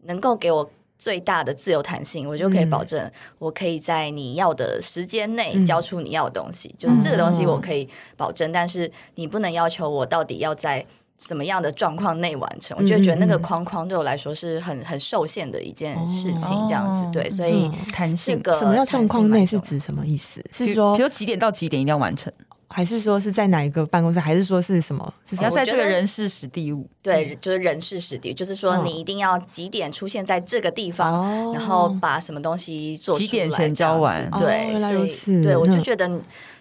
[0.04, 0.70] 能够给我。
[0.98, 3.10] 最大的自由弹性，我就可以保证，
[3.40, 10.86] 我可以在你要的时间内交出你要的东西，嗯、就是这个东西我可以保证，嗯、但是你不能要求我到底要在
[11.18, 12.76] 什么样的状况内完成。
[12.76, 20.40] 嗯、我就觉得那个框框对我来说是很很受限的一件事情，这样子、哦、对，所以弹性个什么叫状况内是指什么意思？
[20.52, 22.32] 是说比如几点到几点一定要完成？
[22.72, 24.18] 还是说是在哪一个办公室？
[24.18, 25.14] 还是说是什么？
[25.24, 26.88] 是要在这个人事实地物？
[27.02, 34.30] 对，就是人事实地，就是说你一定要几点出现在这个地方，然后把什么东西做出来，几点前交完？
[34.32, 36.08] 对，所以对我就觉得，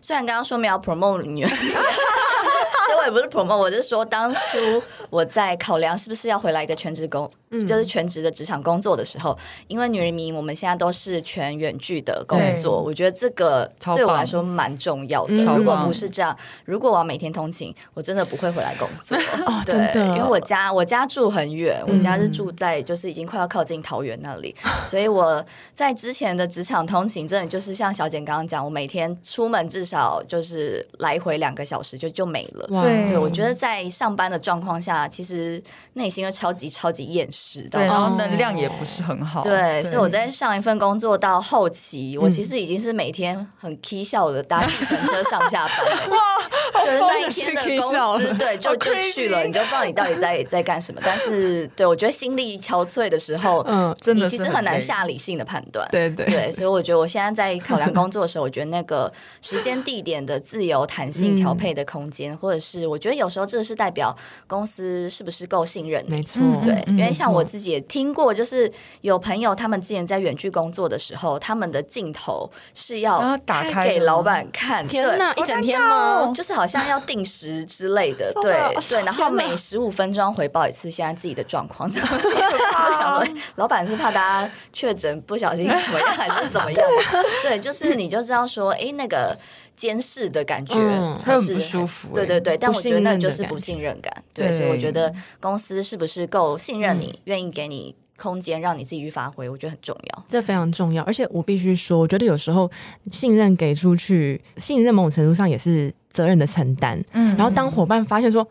[0.02, 1.52] 虽然刚刚说没有 promote 女人。
[3.00, 4.40] 我也不是 promote，我是说当初
[5.10, 9.38] 我在考量是不是要回来一个全职工，嗯、就是全职的职场工作的时候，
[9.68, 15.34] 因为女人迷我们现在都是全远距的工作，我觉得这个对我来说蛮重要的。
[15.56, 16.36] 如果不是这样，
[16.66, 19.18] 如果我要每天通勤，我真的不会回来工作。
[19.46, 32.68] 哦，对，真的，因为我家我家住很远，我家是住在就是已经快要靠近桃园那里，嗯、 所以我在之前的职场通勤，真的就是像小简刚刚讲，我每天出门至少就是来回两个小时就就没了。
[32.84, 35.62] 对，对，我觉得在上班的状况下，其实
[35.94, 39.42] 内心又超级超级厌世，对，然后能量也不是很好。
[39.42, 45.78] 对，对所以我在上一份工作到后期，嗯、我其实已经是每天很 k 笑的搭计程车上下班。
[46.10, 51.00] 哇，就是在一天的工资，对，就就去了，你就不知道你到底在在干什么。
[51.04, 55.88] 但是，对我觉得心力憔悴的时候，嗯，真的你其实很难下理性的判断。
[55.92, 63.22] 对对对，所以我觉得我现在在考量工作的时候，我觉得那个时间地点的自由弹性调配的空间，嗯、或者是我觉得。
[63.22, 64.16] 有时候这是代表
[64.48, 66.04] 公司是不是够信任？
[66.08, 76.32] 没错，对，因为像我自己也听过，就是有朋友他们之前在远距工作的时候，他们的镜头是要打开给老板看，天哪，一整天吗？
[76.34, 81.90] 就是好像要定时之类的， 对对，然后每十五分钟回报一次现在自己的状况。
[81.92, 86.88] 我想说， 老板是怕大家确诊不小心怎么样，还是怎么样？
[87.42, 89.38] 对，就是你就知道说，哎，那个。
[89.78, 92.10] 监视的感觉，嗯，很不舒服。
[92.14, 94.14] 对对对，但我觉得那就是不信任感。
[94.32, 100.26] 对，所以我觉得公司是不是够信任你，愿意给你空间，让你自己去发挥，我觉得很重要。
[100.28, 102.70] 这非常重要，而且我必须说，我觉得有时候
[103.12, 107.04] 信任给出去，信任某种程度上也是责任的承担。
[107.14, 108.48] 嗯，然后当伙伴发现说，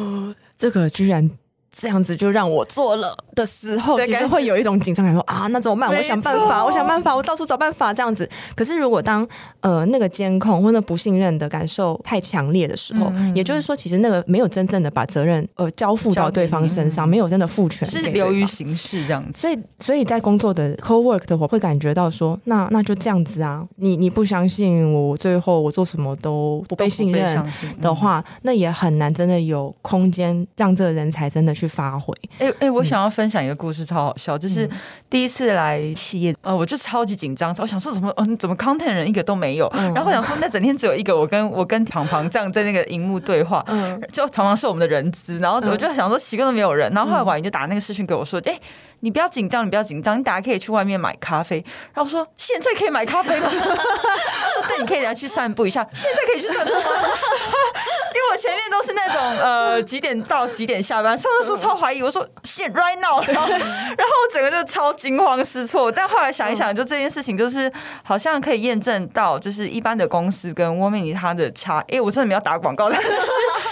[0.56, 1.30] 这个居然。
[1.72, 5.88] 这样子就让我做了的时候，其实会有一种紧张感说，说啊，那怎么办？
[5.88, 8.28] 我想办法，我想办法，我 到处找办法这样子。
[8.56, 9.26] 可是如果当
[9.60, 19.40] 呃那个监控或者不信任的感受太强烈的时候，嗯、也就是说，其实那个没有真正的把责任呃交付到对方身上，没有真的赋权，是流于形式这样子。
[19.40, 27.40] 所以，所以在工作的 co work 的我，会感觉到说，那那就这样子啊，你你不相信我，最后我做什么都不被信任
[27.80, 31.54] 的话，嗯、那也很难真的有空间让这个人才真的。
[31.60, 34.68] 去发挥，哎、欸、哎、欸，我想要分享一个故事，超好笑，就是
[35.10, 48.60] 第一次来企业，呃，我就超级紧张，我想说怎么，嗯、呃，怎么 content 人一个都没有，嗯、然后我想说那整天只有一个我跟我跟庞庞这样在那个荧幕对话，嗯，就庞庞是我们的人资，然后我就想说奇怪都没有人，然后后来婉莹就打那个视讯给我说，哎、欸。
[49.00, 51.64] 你不要紧张，你不要紧张，你大家可以去外面买咖啡。
[51.92, 55.86] 然后我说：“现在可以买咖啡吗？” 他说：“对，你可以来去散步一下。
[55.94, 56.80] 现在可以去散步吗？
[58.12, 65.90] 因为我前面都是那种呃几点到几点下班，上次说超怀疑，我说现 right now，然后 我整个就超惊慌失措。
[65.90, 71.78] 但后来想一想，就这件事情就是好像可以验证到，就是一般的公司跟窝美妮它的差。
[71.80, 73.08] 哎、欸，我真的没有打广告，但是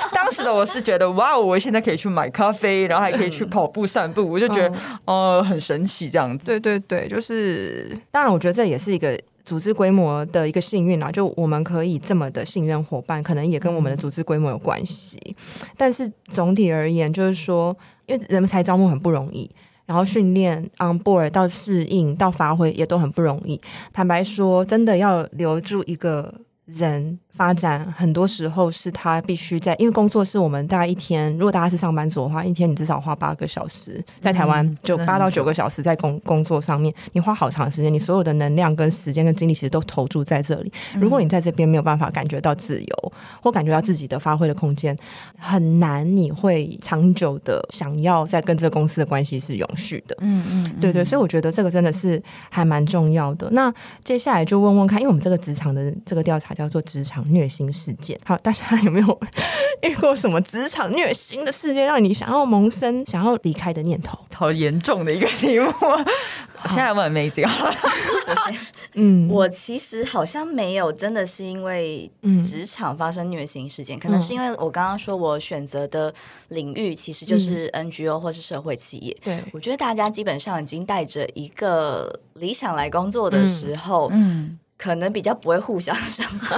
[0.12, 5.29] 当时的我是觉得哇，我现在可以去买咖啡，然后还可以去跑步散步，我就觉得哦。
[5.29, 6.44] 呃，很神奇这样子。
[6.47, 11.12] 对对对，就是当然，我觉得这也是一个组织规模的一个幸运啊。
[11.12, 15.18] 就我们可以这么的信任伙伴，可能也跟我们的组织规模有关系。
[15.27, 15.35] 嗯、
[15.77, 19.51] 但是总体而言，就是说，因为人才招募很不容易，
[19.85, 23.61] 然后训练 on board 到适应到发挥也都很不容易。
[23.92, 26.33] 坦白说，真的要留住一个
[26.64, 27.18] 人。
[27.38, 40.72] 发展很多时候是他必须在，因为工作是我们大概一天，如果大家是上班族的话，一天你至少花八个小时在台湾，就八到九个小时在工工作上面，你花好长时间，你所有的能量跟时间跟精力其实都投注在这里。
[41.01, 44.96] 如果你在这边没有办法感觉到自由，或感觉到自己的发挥的空间，
[45.38, 50.16] 很难你会长久的想要在跟这个公司的关系是永续的。
[50.22, 52.20] 嗯嗯，对对，所以我觉得这个真的是
[52.51, 53.48] 还蛮重要的。
[53.53, 53.72] 那
[54.03, 57.24] 接下来就问问看，因为我们这个职场的这个调查叫做职场。
[57.31, 59.21] 虐心事件，好，大家有没有
[59.83, 64.19] 遇过什么职场虐心的事件，让你想要萌生、想要离开的念头？
[64.35, 65.67] 好严重的一个题目。
[65.81, 68.61] 我现在问 Macy 我先，
[68.95, 72.11] 嗯，我其实好像没有，真的是因为
[72.43, 76.12] 职场发生虐心事件，嗯、可能是因为我刚刚说我选择的
[76.49, 79.17] 领域其实就是 NGO 或是社会企业。
[79.23, 84.19] 对、嗯，我觉得大家基本上已经带着一个理想来工作的时候，嗯。
[84.19, 86.57] 嗯可能比较不会互相伤害，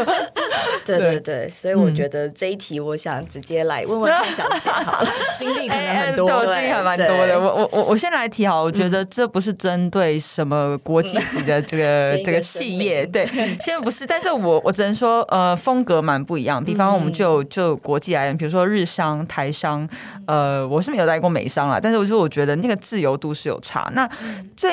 [0.82, 7.38] 对对对，所以我觉得这一题，我想直接来问问看小姐好了， 经历可能很多，经历还蛮多的。
[7.38, 13.26] 我我我我先来提好，我觉得这不是针对什么国际级的这个这个企业，对，
[13.60, 14.06] 现在不是。
[14.06, 16.64] 但是我我只能说，呃，风格蛮不一样。
[16.64, 19.86] 比方我们就就国际来源，比如说日商、台商，
[20.26, 23.90] 呃，我是没有待过美商啦，但是我就我觉得那个自由度是有差。
[23.94, 24.08] 那
[24.56, 24.68] 这。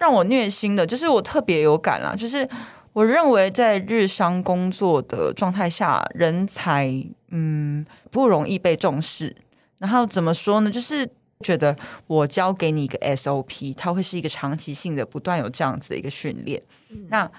[0.00, 2.16] 让我虐心的，就是我特别有感啦。
[2.16, 2.48] 就是
[2.92, 6.90] 我认为在日商工作的状态下，人才
[7.28, 9.36] 嗯不容易被重视。
[9.78, 10.70] 然后怎么说呢？
[10.70, 11.08] 就是
[11.44, 16.60] 觉得我教给你一个 SOP，它会是一个长期性的，不断有这样子的一个训练。
[16.88, 17.30] 嗯、那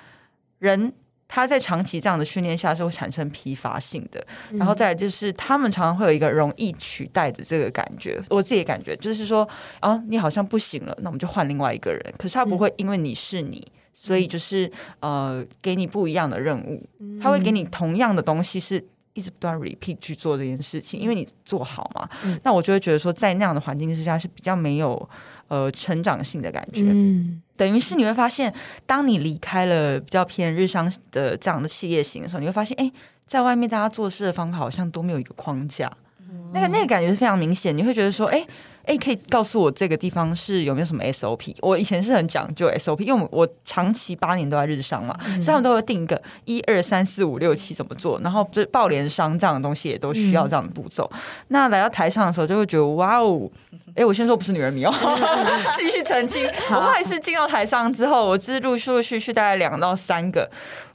[0.60, 0.94] 人。
[1.34, 8.22] 他在长期这样的训练下是会产生疲乏性的，然后再来就是他们常常会有一个容易取代的这个感觉。
[8.30, 9.48] 我自己感觉就是说，
[9.80, 12.14] 啊，你好像不行了，那我们就换另外一个人。
[12.18, 16.86] 可是他不会因为你是你，所以就是呃，给你不一样的任务。
[17.22, 22.10] 他会给你同样的东西，是一直不断 repeat 去做这件事情，因为你做好嘛。
[22.44, 25.10] 那我就会觉得说，在那样的环境之下是比较没有。
[25.52, 28.54] 呃，成长性的感觉，嗯，等于是你会发现，
[28.86, 32.90] 当你离开了比较偏日商的这样的企业型的时候，你会发现，哎，
[33.28, 38.48] 在外面大家做事的方法好像都没有一个框架，嗯、那个那个感觉是非常明显，你会觉得说，哎。
[38.86, 41.56] 哎，可以告诉我这个地方是有没有什么 SOP？
[41.62, 51.10] 我以前是很讲究 SOP，因为我长期八年都在日商嘛，嗯、所以他们都会定一个一二三四五六七怎么做，然后就报联商这样的东西也都需要这样的步骤。
[51.14, 53.50] 嗯、那来到台上的时候，就会觉得哇哦！
[53.96, 54.94] 哎，我先说不是女人迷哦，
[55.78, 56.50] 继续澄清。
[56.70, 60.50] 我后来是进到台上之后，我是陆陆续续续大概两到三个，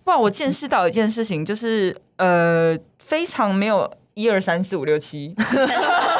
[0.04, 0.16] 哇！
[0.16, 5.34] 我见识到一件事情，就是呃，非常没有一二三四五六七。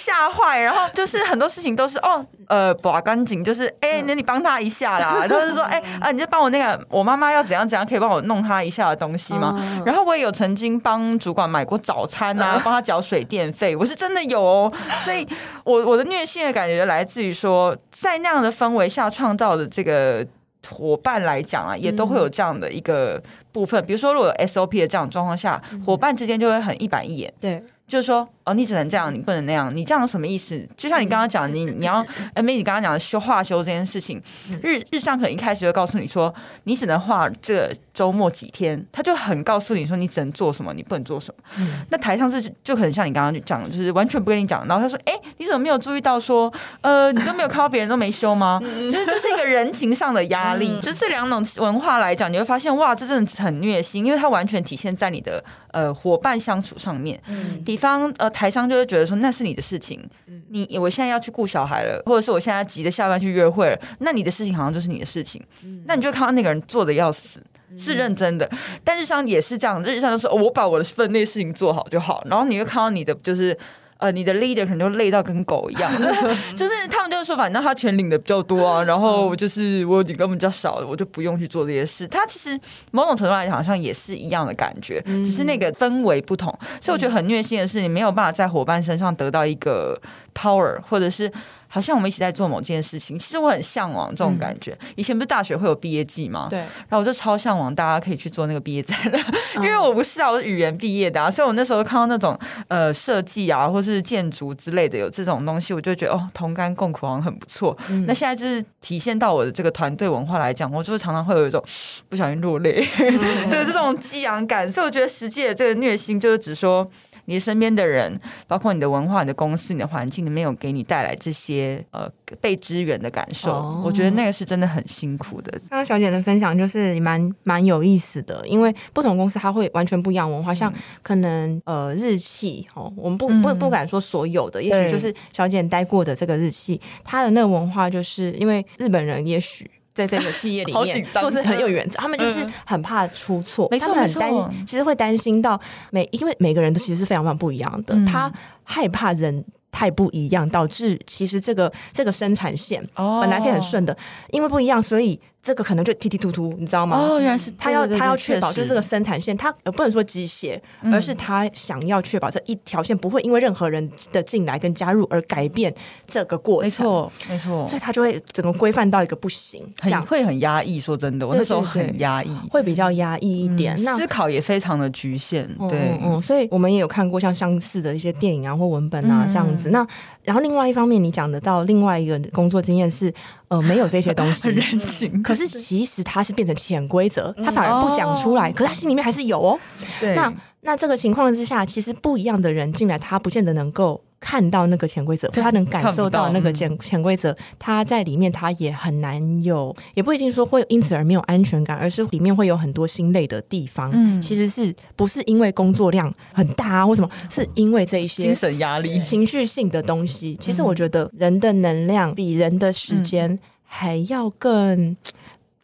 [0.00, 9.54] 吓坏，然后就是很多事情都是哦，呃，把干净，就是哎，那你帮他一下啦， 就说哎啊，你就帮我那个，我妈妈要怎样怎样，可以帮我弄他一下的东西吗？
[9.84, 14.72] 然后我也有曾经帮主管买过早餐啊，帮他缴水电费，我是真的有哦。
[15.04, 15.26] 所以
[15.64, 20.26] 我我的虐性的感觉来自于说，在那样的氛围下创造的这个
[20.68, 23.84] 伙伴来讲啊，也都会有这样的一个部分。
[23.84, 28.26] 比如说，如果有 SOP 的这样状况下，伙伴之间就会很一板一眼，对，就是说。
[28.44, 30.66] 哦，你只能这样，你不能那样，你这样什么意思？
[30.76, 34.20] 就像你刚刚讲，你你要 m 妹，你刚刚讲的修画修这件事情，
[34.62, 41.44] 日日上可能一开始就告诉你说，你只能画这个周末几天，他就很告诉你说，你只能做什么，你不能做什么。
[41.58, 48.58] 嗯、那台上是就可能像你刚刚讲的，就是完全不跟你讲，然后他说，哎，你怎么没有注意到说，呃，你都没有看到别人都没修吗？
[48.64, 57.20] 就是这是一个人情上的压力，嗯、就是两种文化来讲，你会发现哇，这真的很虐心，因为它完全体现在你的呃伙伴相处上面。
[57.28, 58.28] 嗯，比方呃。
[58.40, 60.02] 台商就会觉得说，那是你的事情，
[60.48, 65.44] 你我现在要去顾小孩了，或者是我现在急着下班去约会了，那你的事情好像就是你的事情，
[65.84, 67.42] 那你就看到那个人做的要死，
[67.76, 68.50] 是认真的，
[68.82, 73.54] 但日商也是这样，日商就是我把我的分内事情做好就好，然后你会看到你的就是。
[74.00, 75.90] 呃，你的 leader 可能就累到跟狗一样，
[76.56, 82.08] 就是他们就是说，反正他钱领的比较多啊，然后就是我领根本比较少，我就不用去做这些事。
[82.08, 82.58] 他其实
[82.90, 86.50] 某种程度来讲，好像也是一样的感觉，只是那个氛围不同。
[86.80, 90.00] 所以我觉得很虐心的是，你没有办法在伙伴身上得到一个
[90.34, 91.30] power，或者是。
[91.72, 94.76] 好像我们一起在做某件事情，其实我很向往这种感觉。
[94.80, 96.48] 嗯、以前不是大学会有毕业季吗？
[96.50, 96.58] 对。
[96.58, 99.18] 然后我就超向往大家可以去做那个毕业展的，
[99.56, 107.76] 因为我不是啊，我是语言毕业的啊，所以我那时候看到那种呃设计啊，或是建筑之类的有这种东西，我就觉得哦，同甘共苦好像很不错。
[107.88, 111.62] 嗯、那现在就是体现到我的这个团队文化来讲，我就是常常会有一种
[112.08, 114.70] 不小心落泪的、嗯、这种激昂感。
[114.70, 116.90] 所以我觉得实际的这个虐心就是只说。
[117.26, 123.50] 你身边的人，包括你的文化、你的公司、你的环境，没有给你带来这些呃被支援的感受。
[123.52, 125.50] 哦、我觉得那个是真的很辛苦的。
[125.68, 130.54] 刚刚小姐的分享就是蛮蛮有意思的，因为不同公司它会完全不一样文化。
[130.54, 139.70] 像可能呃日企哦，我们不不不敢说所有的，嗯、也许就是小姐待过的这个日企，它的那个文化就是因为日本人也许。
[139.94, 148.32] 在这个企业里面做事很有原则，他们就是很怕出错，他们很担心，其实会担心到每，因为每个人都其实是非常非常不一样的，他
[148.64, 153.96] 害怕人太不一样，导致其实这个这个生产线本来可以很顺的，
[154.30, 155.20] 因为不一样，所以。
[155.42, 156.98] 这个可能就踢踢突突，你知道吗？
[156.98, 160.60] 哦，原来是他要他要确保，就是这个生产线，他呃不能说机械，
[160.92, 165.74] 而是他想要确保这一条线不会因为任何人的进来跟加入而改变
[166.06, 166.64] 这个过程。
[166.64, 167.66] 没错，没错。
[167.66, 170.78] 所以他就会整个规范到一个不行，这样会很压抑。
[170.78, 173.74] 说真的，我那时候很压抑，会比较压抑一点。
[173.82, 175.48] 那思考也非常的局限。
[175.70, 179.70] 对，嗯，所以我们也有看过像相似的一些电影啊或文本啊这样子。
[179.70, 179.86] 那
[180.22, 183.10] 然后另外一方面，你讲得到另外一个工作经验是。
[183.50, 185.22] 呃，没有这些东西， 人情。
[185.22, 189.58] 可是其实他是变成潜规则，他反而不讲出来，可是他心里面还是有哦。
[190.00, 190.32] 对，那
[190.62, 203.90] 那这个情况之下，其实不一样的人进来，他不见得能够看到那个潜规则，他能感受到那个潜潜规则，他在里面他也很难有，也不一定说会因此而没有安全感，而是里面会有很多心累的地方。
[203.94, 210.36] 嗯，其实是不是因为工作量很大啊，或什么， 是因为这一些精神压力、情绪性的东西。
[210.38, 213.38] 其实我觉得人的能量比人的时间。
[213.72, 214.96] 还要更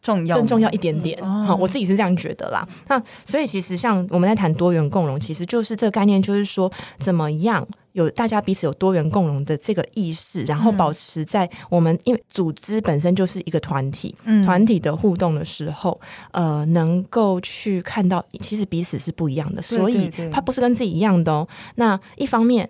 [0.01, 1.21] 重要，更重要一点点。
[1.21, 2.65] 好，我自己是这样觉得啦。
[2.87, 7.67] 那所以其实像我们在谈多元共融，其实就是这个概念，就是说怎么样
[7.97, 15.99] 有大家彼此有多元共融的这个意识，然后保持在我们因为组织本身就是一个团体，团体的互动的时候，
[16.31, 21.47] 呃，能够去看到其实彼此是不一样的，所以他不是跟自己一样的哦。
[21.75, 22.69] 那一方面。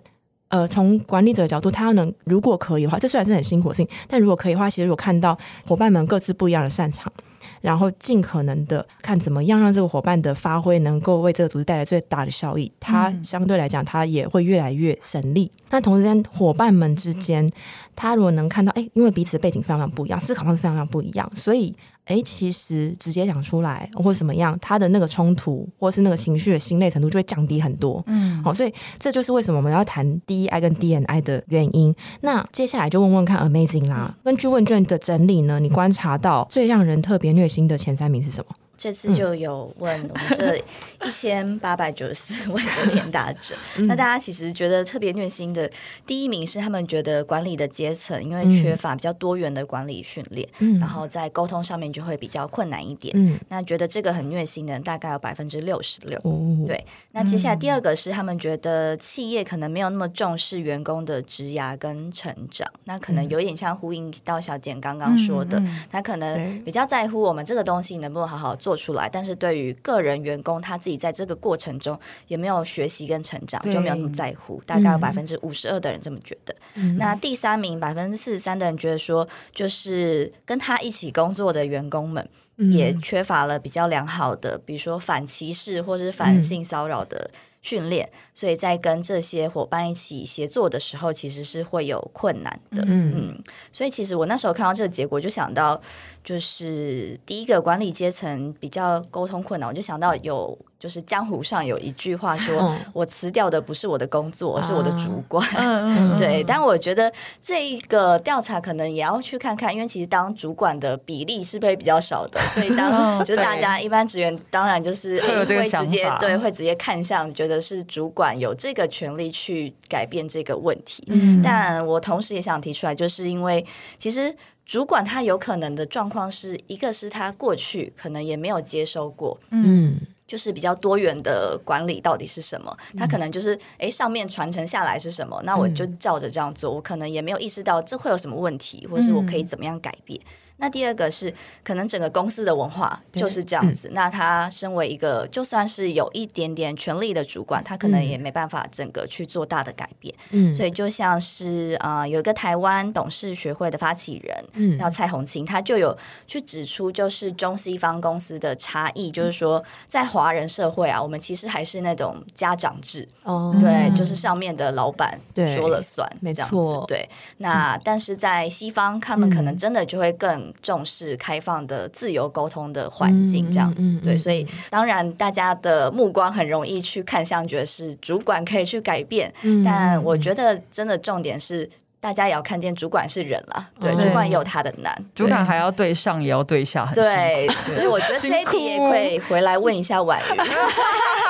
[0.50, 5.36] 呃，从管理者的角度，他要能如果可以的话，这虽然是很辛苦的事情，但如果可以的话，其实我看到
[5.66, 7.12] 伙伴们各自不一样的擅长，
[7.60, 15.50] 然后尽可能的看怎么样让这个伙伴的发挥能够为这个组织带来最大的效益，它相对来讲它也会越来越省力。
[15.70, 17.48] 那同时间伙伴们之间，
[17.98, 21.74] 他如果能看到，哎，因为彼此的背景非常非常不一样，思考方式非常非常不一样，所以。
[22.08, 28.02] 哎，其实直接讲出来或者怎么样，他的那个冲突或是那个情绪的心累程度就会降低很多。
[28.06, 31.94] 嗯，好，所以这就是为什么我们要谈 DEI 跟 DNI 的原因。
[32.22, 38.54] 那接下来就问问看，Amazing 啦，根据问卷的整理呢，你观察到最让人特别虐心的前三名是什么？
[38.78, 40.56] 这次就有问我们这
[41.04, 45.68] 一千八百九十四位的 填答者，那大家其实觉得特别虐心的
[46.06, 53.12] 第一名是他们觉得管理的阶层因为缺乏比较多元的管理训练，嗯、然后在沟通上面就会比较困难一点。
[53.18, 56.16] 嗯、那觉得这个很虐心的大概有百分之六十六。
[56.64, 65.60] 对，那接下来第二个是他们觉得企业可能没有那么重视员工的职涯跟成长，那可能有点像呼应到小简刚刚说的，
[65.90, 68.67] 他可能比较在乎我们这个东西能不能好好做。
[68.68, 74.62] 做出来，但是对于个人员工他自己在这个过程中也没有学习跟成长，就没有那么在乎。
[74.66, 76.54] 大概有百分之五十二的人这么觉得。
[76.74, 87.30] 嗯、那第三名百分之四十三的人觉得说，就是跟他一起工作的员工们也缺乏了比较良好的，比如说反歧视或是反性骚扰的
[87.68, 92.82] 训练，所以在跟这些伙伴一起协作的时候，其实是会有困难的。
[92.86, 95.78] 嗯嗯，所以其实我那时候看到这个结果，就想到
[96.24, 100.58] 就是第一个管理阶层比较沟通困难，我就想到有。
[100.78, 105.44] 就是江湖上有一句话说：“嗯、我辞掉的不是我的工作，而是我的主管。
[105.56, 107.12] 啊 ”对，但我觉得
[107.42, 112.40] 这一个调查可能也要去看看，因为其实当主管的比例是不是比较少的？
[112.54, 121.02] 所以当就是大家一般职员，当然就是会直接对会直接看向，觉得是主管有这个权利去改变这个问题。
[121.08, 123.66] 嗯、但我同时也想提出来，就是因为
[123.98, 124.32] 其实
[124.64, 129.96] 主管他有可能的状况是一个是他过去可能也没有接收过，嗯。
[130.28, 132.76] 就是比较多元的管理到底是什么？
[132.96, 135.42] 他可能就是哎，上面传承下来是什么？
[135.44, 140.20] 那我就照着这样做，我可能也没有意识到这会有什么问题，或是我可以怎么样改变。
[140.60, 141.32] 那第二个是，
[141.62, 143.88] 可能整个公司的文化就是这样子。
[143.88, 150.12] 嗯、那他身为一个就算是有一点点权力的主管，他可能也没办法整个去做大的改变。
[150.30, 155.96] 嗯，所以就像是啊、呃，有一个台湾董事学会的发起人，嗯，叫蔡宏清，他就有
[156.26, 163.08] 去指出，就是中西方公司的差异，就是说在华人社会啊，我们其实还是那种家长制。
[163.22, 165.20] 哦，对，就是上面的老板
[165.56, 166.56] 说了算，这样子。
[166.56, 167.08] 没错，对。
[167.36, 170.47] 那、嗯、但是在西方，他们可能真的就会更。
[170.62, 181.68] 重视开放的自由沟通的环境，这样子、对，所以当然大家的目光很容易去看向，觉得是主管可以去改变，嗯、但我觉得真的重点是。
[182.00, 190.30] 大家也要看见主管是人了，对，主管也有他的难，主管还要对上也要对下，很对，所以我觉得这一题也可以回来问一下婉瑜，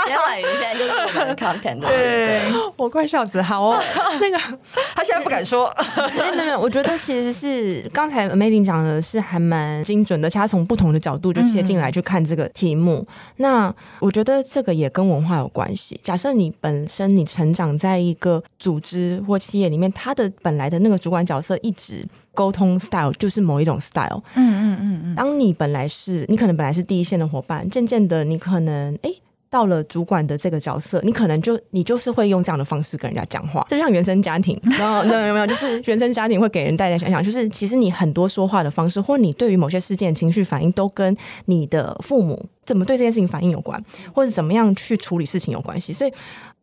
[0.08, 1.88] 因为婉瑜现在就是我们的 content，对。
[1.88, 3.82] 对，我快笑死，好哦，
[4.20, 4.38] 那个
[4.94, 5.74] 他现在不敢说，
[6.18, 13.06] 没有没有，我觉得其实是刚才 Amazing 讲的是还蛮精准的，其实他从不同的角度就切进来去看这个题目，
[13.36, 15.98] 那我觉得这个也跟文化有关系。
[16.02, 25.14] 假设你本身你成长在一个组织或企业里面，他的本来的那个主管角色一直沟通 style 就是某一种 style，嗯嗯嗯嗯。
[25.14, 29.10] 当你本来是你可能本来是第一线的伙伴，渐渐的你可能哎
[29.50, 35.46] 到了主管的这个角色，你可能就你就是会用这样的方式跟人家讲话，就像原生家庭， 然后有没有？
[35.46, 43.82] 就是原生家庭会给人带来想想，就是其实你很多说话的方式，或你对于某些事件情绪反应，都跟你的父母怎么对这件事情反应有关，
[44.12, 45.94] 或者怎么样去处理事情有关系。
[45.94, 46.12] 所以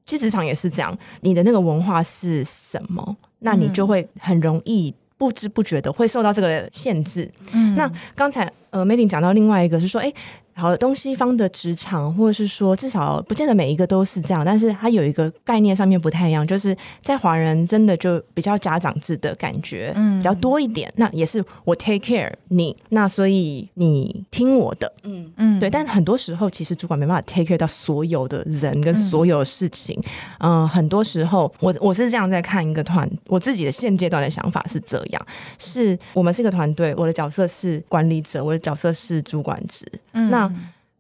[0.05, 3.17] 其实职场也是这样，你的那个文化是什么？
[3.39, 7.31] 那你就会很容易不知不觉的会受到这个限制。
[7.53, 10.13] 嗯，那刚才呃，Mading 讲到另外一个是说，哎。
[10.57, 20.89] 好，东西方的职场，或者是说，至少不见得每一个都是这样，但是它有一个概念上面不太一样，就是在华人真的就比较家长制的感觉，嗯，比较多一点。
[20.95, 25.69] 那也是我 take care 你，那所以你听我的，嗯嗯，对。
[25.69, 30.01] 但很多时候，其实主管没办法 take care 到所有的人跟所有的事情，
[30.39, 35.27] 嗯、呃，很多时候，我我是这样在看一个团，我自己的现阶段的想法是这样，
[35.59, 39.85] 是我们是一个团队，我的角色是管理者，我的角色是主管职，
[40.15, 40.51] 嗯，那。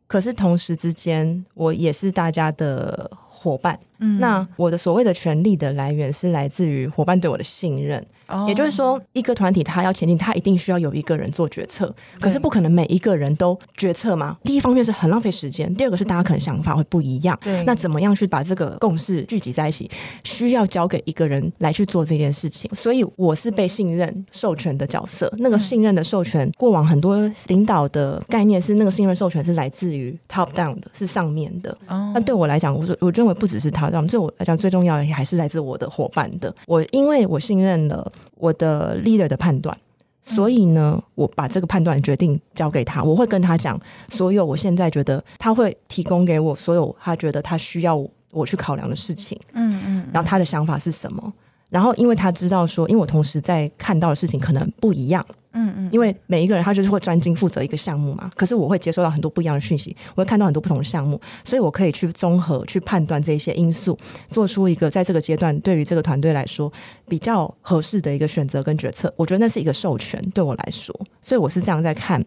[0.07, 3.77] 可是同时之间，我也是大家的伙伴。
[3.97, 8.05] 嗯，那我的所谓的权利的来源是来自于伙伴对我的信任。
[8.47, 11.93] 也就是说，一个团体他要前进，他一定需要有一个人做决策。
[12.19, 14.37] 可是不可能每一个人都决策嘛。
[14.43, 17.37] 第一方面是很浪费时间，第二个是大家可能想法会不一样。
[17.41, 19.89] 对，那怎么样去把这个共识聚集在一起？
[20.23, 22.69] 需要交给一个人来去做这件事情。
[22.73, 25.31] 所以我是被信任授权的角色。
[25.37, 27.17] 那个信任的授权，过往很多
[27.47, 31.77] 领导的概念是那个信任授权是来自于 top down 的，是上面的。
[31.87, 36.53] 那对我来讲，我说我认为不只是 top down，对我来讲最重要的还是来自我的伙伴的。
[36.65, 38.11] 我因为我信任了。
[38.35, 39.75] 我的 leader 的判断，
[40.21, 43.03] 所以呢，我把这个判断决定交给他。
[43.03, 47.95] 我会跟他讲所有我现在觉得他会提供给我所有他觉得他需要
[48.31, 49.39] 我去考量的事情。
[49.53, 51.33] 嗯嗯，然后他的想法是什么？
[51.69, 55.25] 然后因为他知道说，因为我同时在看到的事情可能不一样。
[55.55, 63.97] 嗯嗯，因为每一个人他就是会专精负责一个项目嘛，可是我会接收到很多不一样的讯息，我会看到很多不同的项目，所以我可以去综合去判断这些因素，
[64.29, 66.71] 做出一个在这个阶段对于这个团队来说
[67.07, 69.11] 比较合适的一个选择跟决策。
[69.15, 72.23] 我觉得那是一个授权对我来说，所以我是这样在看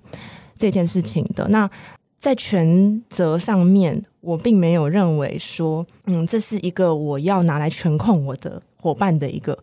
[0.56, 1.46] 这件事情的。
[1.48, 1.70] 那
[2.18, 9.58] 在权责上面，我并没有认为说，嗯，这是一个我要拿来权控我的伙伴的一个。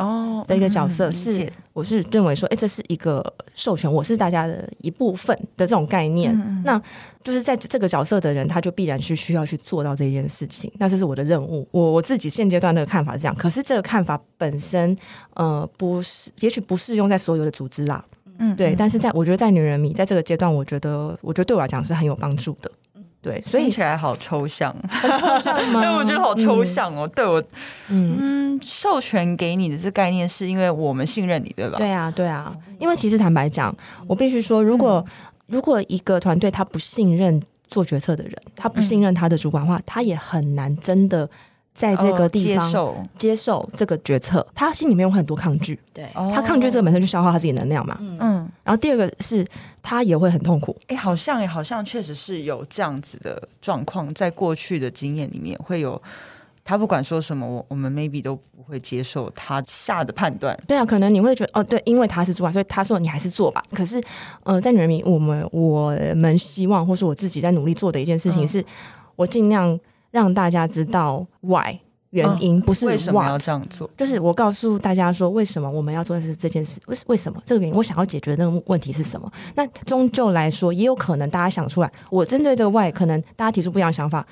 [0.00, 3.22] 哦，的一个角色是，我是认为说，哎，这是一个
[3.54, 6.34] 授权，我是大家的一部分的这种概念。
[6.64, 6.80] 那
[7.22, 10.72] 就是在这个角色的人，他就必然是需要去做到这件事情。
[10.78, 11.68] 那这是我的任务。
[11.70, 14.96] 我我自己现阶段的看法是这样，可是这个看法本身，
[15.34, 18.02] 呃，不是，也许不适用在所有的组织啦。
[18.38, 18.74] 嗯，对。
[18.74, 22.70] 但是在我觉得，在女人迷在这个阶段，我觉得，我觉得对我来讲是很有帮助的。
[23.22, 25.82] 对，所以听起来好抽象， 很抽象吗？
[25.84, 27.06] 因为我觉得好抽象哦。
[27.06, 27.40] 嗯、对我，
[27.88, 31.76] 嗯嗯，授权给你的这概念是因为我们信任你，对吧？
[31.78, 32.54] 对啊，对啊。
[32.78, 33.74] 因为其实坦白讲，
[34.06, 35.12] 我必须说，如果、嗯、
[35.46, 41.28] 如果一个团队他不信任做决策的人，他不信任他的主管的话，他也很难真的。
[41.72, 48.39] 在这个地方接受接受这个决策，他心里面有很多抗拒，对，他抗拒这个本身就消耗他自己能量嘛，嗯，
[48.70, 49.44] 然后第二个是
[49.82, 56.00] 他也会很痛苦，哎，好像哎，好像确实是有这样子的状况，在过去的经验里面会有，
[56.62, 64.00] 他不管说什么，我我们 maybe 都不会接受他下的判断，对啊，可能你会觉得哦，对，因为他是主管，所以他说你还是做吧，可是，
[64.44, 68.64] 呃，在女人迷，我们我们希望，或是我自己在努力做的一件事情是，
[69.16, 69.76] 我尽量。
[70.12, 71.78] 让大家知道 why
[72.10, 79.30] 原因，不是 what，为什么要这样做，就是我告诉大家说，为什么我们要做的是这件事，为为什么这个原因，我想要解决的那个问题是什么？
[79.54, 84.26] 那终究来说，也有可能大家想出来，我针对这个 why，可能大家提出不一样的想法，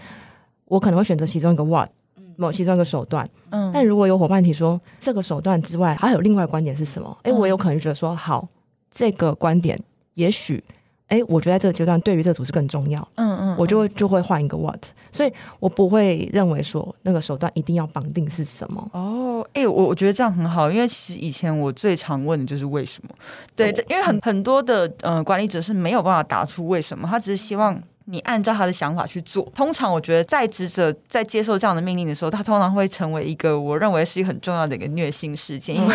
[0.65, 1.89] 我可能会选择其中一个 what，
[2.37, 3.25] 某其中一个手段。
[3.51, 7.17] 嗯，但如果有伙伴提出这个手段之外，还有另外观点是什么？
[7.23, 8.49] 哎，我有可能觉得说，好，
[8.91, 9.79] 这个观点
[10.15, 10.63] 也许。
[11.09, 13.07] 哎，我觉得在这个阶段，对于这个组织更重要。
[13.17, 18.91] 嗯嗯，我就会就会换一个 what，所以我不会认为说那个手段一定要绑定是什么。
[18.93, 23.11] 哦，哎，我我觉得这样很好，因为其实以前我最常问的就是为什么。
[23.57, 27.83] 对，哦、因为很很多的呃管理者是没有办法答出为什么，他只是希望。
[28.11, 29.47] 你按照他的想法去做。
[29.55, 35.95] 通常我觉得在职者在接受这样的命令的时候，他通常会成为一个我认为是一个很重要的一个虐心事件，因为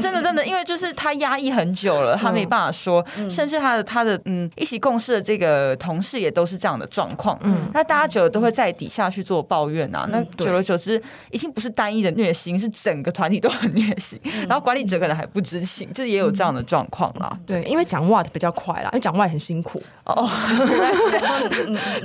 [0.00, 7.38] 真的真的，因为就是他压抑很久了，他没办法说，甚至他的他的嗯一起共事的这个同事也都是这样的状况。
[7.42, 17.38] 嗯，那大家久了都会在底下去做抱怨啊，那久而久之已经不是单一的虐心，是整个团体都很虐心，然后管理者可能还不知情，就也有这样的状况啦。
[17.46, 20.28] 对，因为讲 what 比较快啦，因为讲 what 很辛苦哦。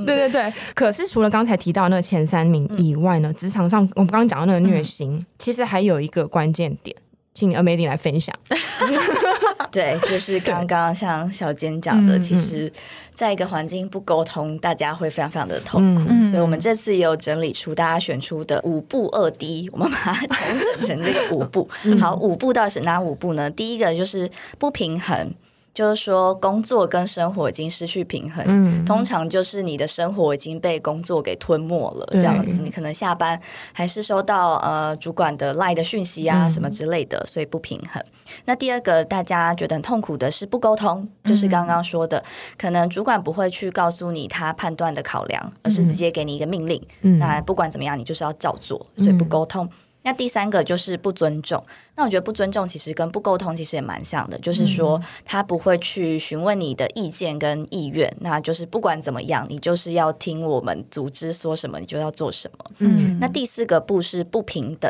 [0.05, 6.95] 对对对，可是除了刚才提到那个前三名以外呢，职场上我们刚刚讲到那个虐心，嗯、其实还有一个关键点，
[7.33, 8.35] 请 Amazing 来分享。
[9.71, 12.71] 对，就是刚刚像小坚讲的，其实
[13.13, 16.05] 在一个环境不沟通，大家会非常非常的痛苦。
[16.09, 20.37] 嗯、所以我们这次也有整理出大家选出的五步二 D，我们把它 统
[20.81, 21.69] 整成这个五步。
[21.99, 23.47] 好，五步到底是哪五步呢？
[23.51, 24.27] 第一个就是
[24.57, 25.31] 不平衡。
[25.79, 32.61] 就是说，工作跟生活已经失去平衡，嗯、通常就是你的生活已经被工作给吞没了，这样子。
[32.61, 33.39] 你可能下班
[33.71, 38.03] 还是收到呃主管的 LINE 的讯息啊什么之类的，嗯、所以不平衡。
[38.43, 42.23] 那第二个大家觉得很痛苦的是不沟通，就是刚刚说的，嗯、
[42.57, 46.85] 可能主管不会去告诉你他判断的考量，而是直接给你一个命令。
[47.03, 49.69] 嗯、那不管怎么样，你就是要照做，所以不沟通。
[50.03, 51.63] 嗯那第三个就是不尊重。
[51.95, 62.71] 那我觉得不尊重其实跟不沟通其实也蛮像的，就是说他不会去询问你的意见跟意愿，那就是不管怎么样，你就是要听我们组织说什么，你就要做什么。
[62.77, 64.89] 嗯，那第四个不是不平等。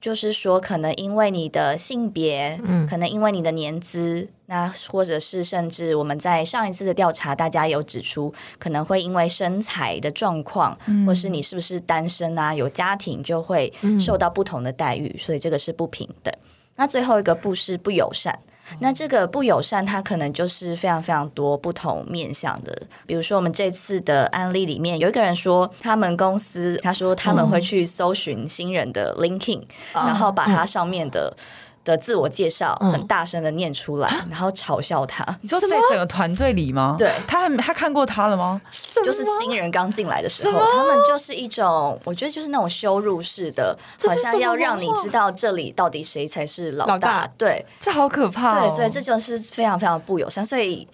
[0.00, 16.34] 就是说，可能因为你的性别，嗯，可能因为你的年资，那或者是甚至我们在上一次的调查，大家有指出，可能会因为身材的状况，嗯，或是你是不是单身啊，有家庭，就会受到不同的待遇，所以这个是不平等。
[16.76, 18.38] 那最后一个不是不友善。
[18.78, 22.82] 那这个不友善，它可能就是非常非常多不同面向的。
[23.06, 29.62] 比如说，我们这次的案例里面，有一个人说，他们公司他说他们会去搜寻新人的 LinkedIn，
[29.92, 31.36] 然后把他上面的。
[31.84, 35.24] 的自我介绍很大声的念出来，嗯、然后嘲笑他。
[35.40, 36.96] 你说在整个团队里吗？
[36.98, 38.60] 对，他还他看过他了吗？
[39.04, 43.76] 就是新人刚进来的时候，他们就是一种，我觉得就是那种羞辱式的，
[44.06, 47.26] 好像要让你知道这里到底谁才是老大。
[47.38, 48.60] 对，这好可怕、哦。
[48.60, 50.44] 对，所以这就是非常非常不友善。
[50.44, 50.86] 所以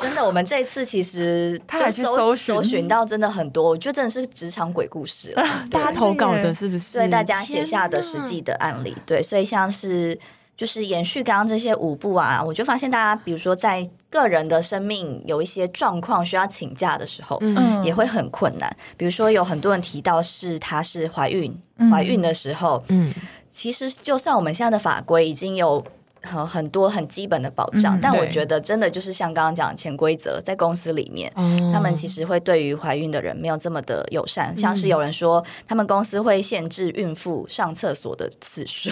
[0.00, 5.42] 真的，我们这次其实他搜搜寻到真的很多，我觉得真的是职场鬼故事了。
[5.70, 6.98] 大家投稿的是不是？
[6.98, 8.96] 对，大家写下的实际的案例。
[9.06, 10.18] 对，所以像是。
[10.56, 18.70] 就是延续刚刚这些五步啊，我就发现大家，比如说在个人的生命有一些状况需要请假的时候，嗯，也会很困难。
[18.98, 21.58] 比如说有很多人提到是她是怀孕，
[21.90, 23.10] 怀孕的时候，嗯，
[23.50, 25.82] 其实就算我们现在的法规已经有
[26.22, 31.32] 很很多很基本的保障，但我觉得真的就是像刚刚讲的潜规则，在公司里面，
[31.72, 38.90] 他们其实会对于怀孕的人没有这么的友善，像是有人说他们公司会限制孕妇上厕所的次数。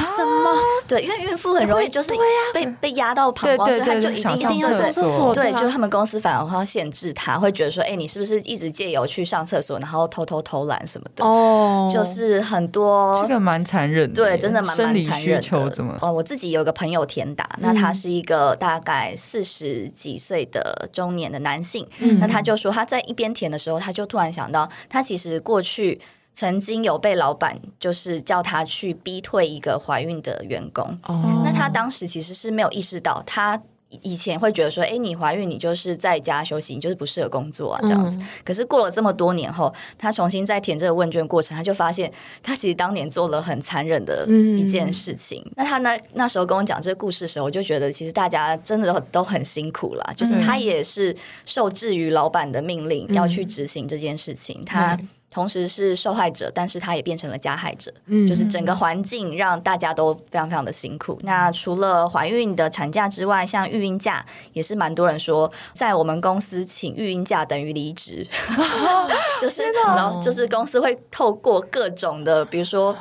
[0.00, 0.50] 什么？
[0.86, 2.12] 对，因为孕妇很容易就是
[2.52, 5.34] 被被压到膀胱，所以他就一定一定要在厕所。
[5.34, 11.24] 对，就他们公司反而会要限制他，会觉得说，哎，你是不是一直借由去上厕所，然后偷偷偷懒什么的？
[11.24, 15.98] 哦，就是很多这个蛮残忍的，对，真的蛮蛮残忍的。
[16.00, 21.86] 哦，我自己有个朋友田达，那他是一个大概四十几岁的中年的男性，
[22.20, 26.00] 那他就说他在一边填的时候，他就突然想到，他其实过去。
[26.36, 31.16] 曾经有被老板就是叫他去逼退一个怀孕的员工，oh.
[31.42, 33.58] 那他当时其实是没有意识到，他
[34.02, 38.18] 以前会觉得说，哎，你怀孕你就是在家休息，你就是不适合工作啊这样子。
[38.18, 42.12] 嗯、可是过了这么多年后，他重新再填这个问卷过程，他就发现
[42.42, 45.42] 他其实当年做了很残忍的一件事情。
[45.46, 51.16] 嗯、那他那那时候跟我讲这个故事的时候，我就觉得其实大家真的都很辛苦啦，就是他也是
[51.46, 55.00] 受制于老板的命令要去执行这件事情，嗯、他。
[55.36, 61.20] 同时是受害者，但是他也变成了加害者，嗯，就是整个环境让大家都非常非常的辛苦。
[61.24, 64.24] 那除了怀孕的产假之外，像育婴假
[64.54, 68.26] 也是蛮多人说，在我们公司请育婴假等于离职，
[69.38, 72.96] 就是然后就是公司会透过各种的，比如说。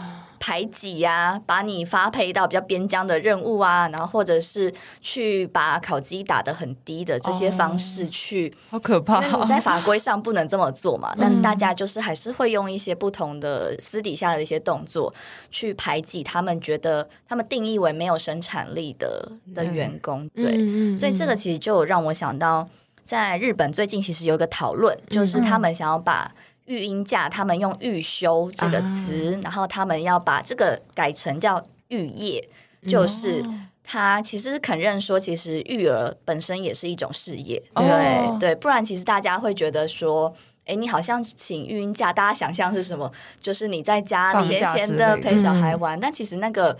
[0.46, 4.72] 排挤呀、啊，把你发配到比较边疆的任务啊，然后或者是
[5.02, 9.44] 去把考绩打得很低的这些方式去，好可怕！
[9.48, 15.12] 在法规上不能这么做嘛， 但大家就是还是会用一些不同的私底下的一些动作
[15.50, 20.30] 去排挤他们觉得他们定义为没有生产力的的员工。
[20.36, 22.70] 对，所以这个其实就让我想到，
[23.04, 26.32] 在日本最近其实有一个讨论，就是他们想要把。
[26.66, 32.48] 育婴假，他们用“育休”这个词，啊、然后他们要把这个改成叫“育业”，
[32.88, 33.44] 就是
[33.84, 40.34] 他其实是肯认说，其实育儿本身也是一种事业，哦、对对，不然其实大家会觉得说，
[40.66, 43.12] 哎，你好像请育婴假，大家想象是什么？
[43.42, 45.18] 就是你在家里闲闲的。
[45.18, 46.78] 陪小孩玩，嗯、但其实那个。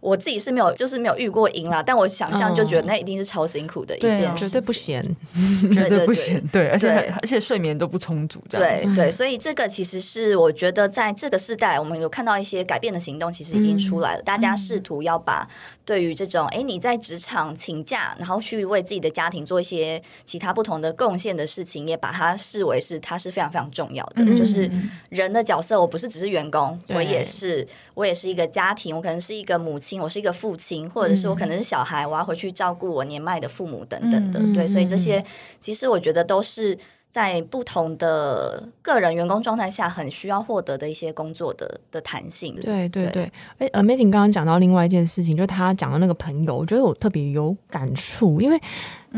[0.00, 5.16] 我自己是没有，就是没有遇过赢啦，但我想象就觉得那一定是超辛苦的一件事，绝对不闲，
[5.74, 6.88] 绝对不闲，对，而且
[7.20, 15.48] 而且睡眠都不充足，对对，所以这个其实是我觉得在这个时代，我们有看到一些改变的行动，其实已经出来了，大家试图要把
[15.84, 24.70] 对于这种哎你在职场请假，然后去为自己的家庭做一些其他不同的贡献的事情，也把它视为是它是非常非常重要的，就是
[25.08, 29.87] 人的角色，我不是只是员工，我也是我也是一个家庭，我可能是一个母亲。
[29.96, 35.24] 我是一个父亲，或者是我可能是小孩，我要回去照顾我年迈的父母等等的，对，所以这些
[35.60, 36.76] 其实我觉得都是
[37.10, 42.54] 在不同的个人员工状态下很需要获得的一些工作的的弹性。
[42.56, 48.60] 对对对，哎，Amazing 刚刚讲到另外一件事情，就是他讲的那个朋友，我觉得我特别有感触，因为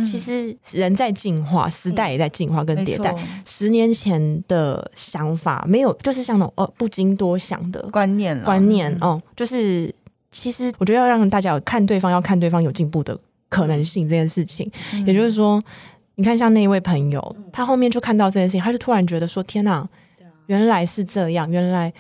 [0.03, 3.13] 其实人在进化，时代也在进化跟迭代。
[3.45, 9.93] 十年前的想法没有，就是像那种哦不经多想的观念观念哦，就是。
[10.31, 13.19] 其实我觉得要让大家有看对方，要看对方有进步的
[13.49, 15.63] 可能性这件事情，嗯、也就是说，
[16.15, 19.89] 你看像那一位朋友，他后面就看到这件事情，他就突然觉得说：“天哪，
[20.47, 21.93] 原来是这样，原来。”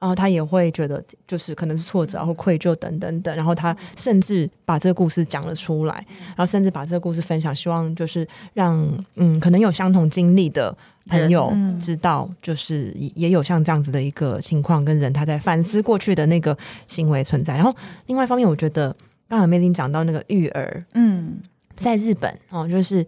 [0.00, 3.34] 然后他也会觉得，就是可能是挫折，然后愧疚等等等。
[3.34, 5.94] 然后他甚至把这个故事讲了出来，
[6.26, 10.76] 然后甚至把这个故事分享，希望就是让嗯，可能有相同经历的
[11.06, 17.54] 朋友知道，就是也有像这样子的一个情况跟人，他在反思过去的那个行为存在。
[17.54, 17.74] 然后
[18.06, 18.94] 另外一方面，我觉得
[19.28, 21.38] 刚才 Amazing 讲到那个育儿，嗯，
[21.74, 23.06] 在日本哦，就是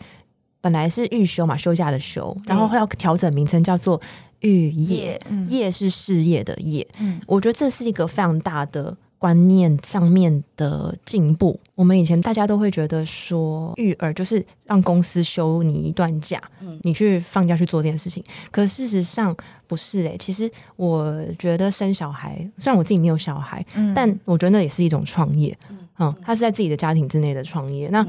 [0.60, 4.00] 本来是育休嘛，休假的休，然后要调整名称叫做。
[4.40, 6.86] 育业，业是事业的业。
[7.00, 11.58] 嗯，我觉得这是一个非常大的观念上面的进步。
[11.74, 18.22] 我们以前大家都会觉得说，育儿就是让公司休你一段假，嗯，你去放假去做这件事情。
[18.50, 19.36] 可事实上
[19.66, 25.56] 不是诶、欸，其实我觉得生小孩，虽然我自己没有小孩，嗯，但我觉得那也是一种创业。
[25.98, 27.88] 嗯，他是在自己的家庭之内的创业。
[27.88, 28.06] 那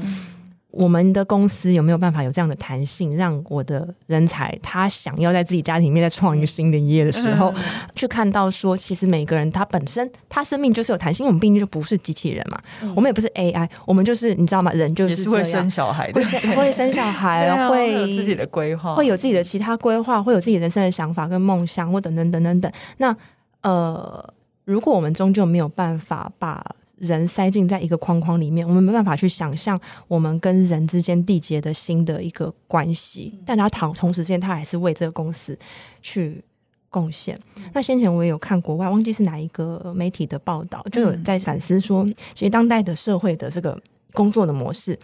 [0.78, 7.62] 我们的公司有没有办法有这样的弹性，让我的人才他想要在自己家庭里面再创一个新的业的时候，嗯、
[7.96, 14.70] 去看到说，其实每个人他本身他生命就是有弹性，我们毕竟就不是机器人嘛，嗯、我们也不是 AI，我们就是你知道吗？
[14.70, 22.70] 人就是，是会生小孩的，会会生小孩，啊、 会有自己的规划，会有自己的其他规划，会有自己人生的想法跟梦想，或等等等等等。
[22.98, 23.16] 那
[23.62, 24.32] 呃，
[24.64, 26.64] 如果我们终究没有办法把
[26.98, 33.38] 人塞进在一个框框里面，我们没办法去想象我们跟人之间缔结的新的一个关系。
[33.46, 35.58] 但他同同时间，他还是为这个公司
[36.02, 36.42] 去
[36.90, 37.38] 贡献。
[37.72, 43.80] 那先前我也有看国外，忘记是哪一个媒体的报道，就有在反思说，其实当代的社会的这个
[44.12, 44.98] 工作的模式。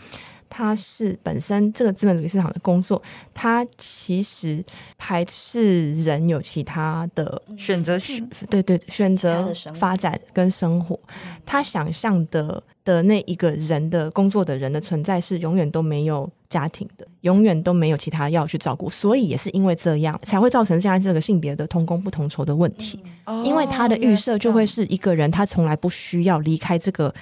[0.57, 3.03] 它是本身这个资本主义市场的工作，
[3.35, 4.65] 它其实
[4.97, 10.97] 排斥人有其他的选择性，对对，选择发展跟生活，
[11.45, 23.03] 他想象的的那一个人的工作的人的存在是永远都没有家庭的，永远都没有其他要去照顾，所以也是因为这样才会造成现在这个性别的同工不同酬的问题，
[23.45, 27.13] 因为他的预设就会是一个人，他从来不需要离开这个。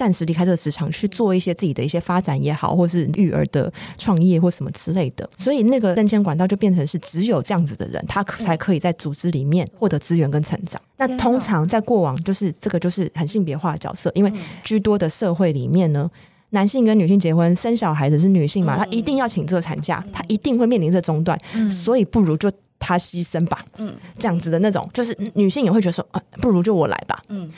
[0.00, 10.80] 暂时离开这个职场去做一些自己的一些发展也好，或是育儿的创业或什么之类的，所以那个升迁管道就变成是只有这样子的人，他才可以在组织里面获得资源跟成长。
[10.96, 14.32] 那通常在过往就是这个就是很性别化的角色，因为
[14.64, 16.10] 居多的社会里面呢，
[16.48, 21.38] 男性跟女性结婚生小孩子是女性嘛，她一定要请这个产假，她一定会面临这中断，
[21.68, 27.52] 所以不如就她牺牲吧，嗯，这样子的那种，就是女性也会觉得说啊，不如就我来吧，嗯。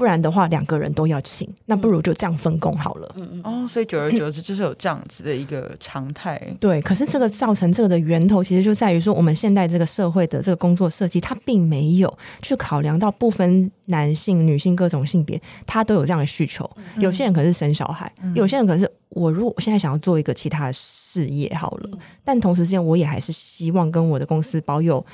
[0.00, 3.14] 不然的话，两个人都要请，那不如就这样分工好了。
[3.16, 3.42] 嗯嗯。
[3.44, 6.40] 哦，所以久而久之就是有这样子的一个常态。
[6.58, 16.68] 对，可是这个造成这个的源头，其实就在于说，我们现代这个社会的这个工作设计，它并没有去考量到不分男性、女性各种性别，他都有这样的需求。
[16.96, 21.90] 有些人可是生小孩，有些人可是我如果现在想要做一个其他的事业好了，
[22.24, 25.04] 但同时之间我也还是希望跟我的公司保有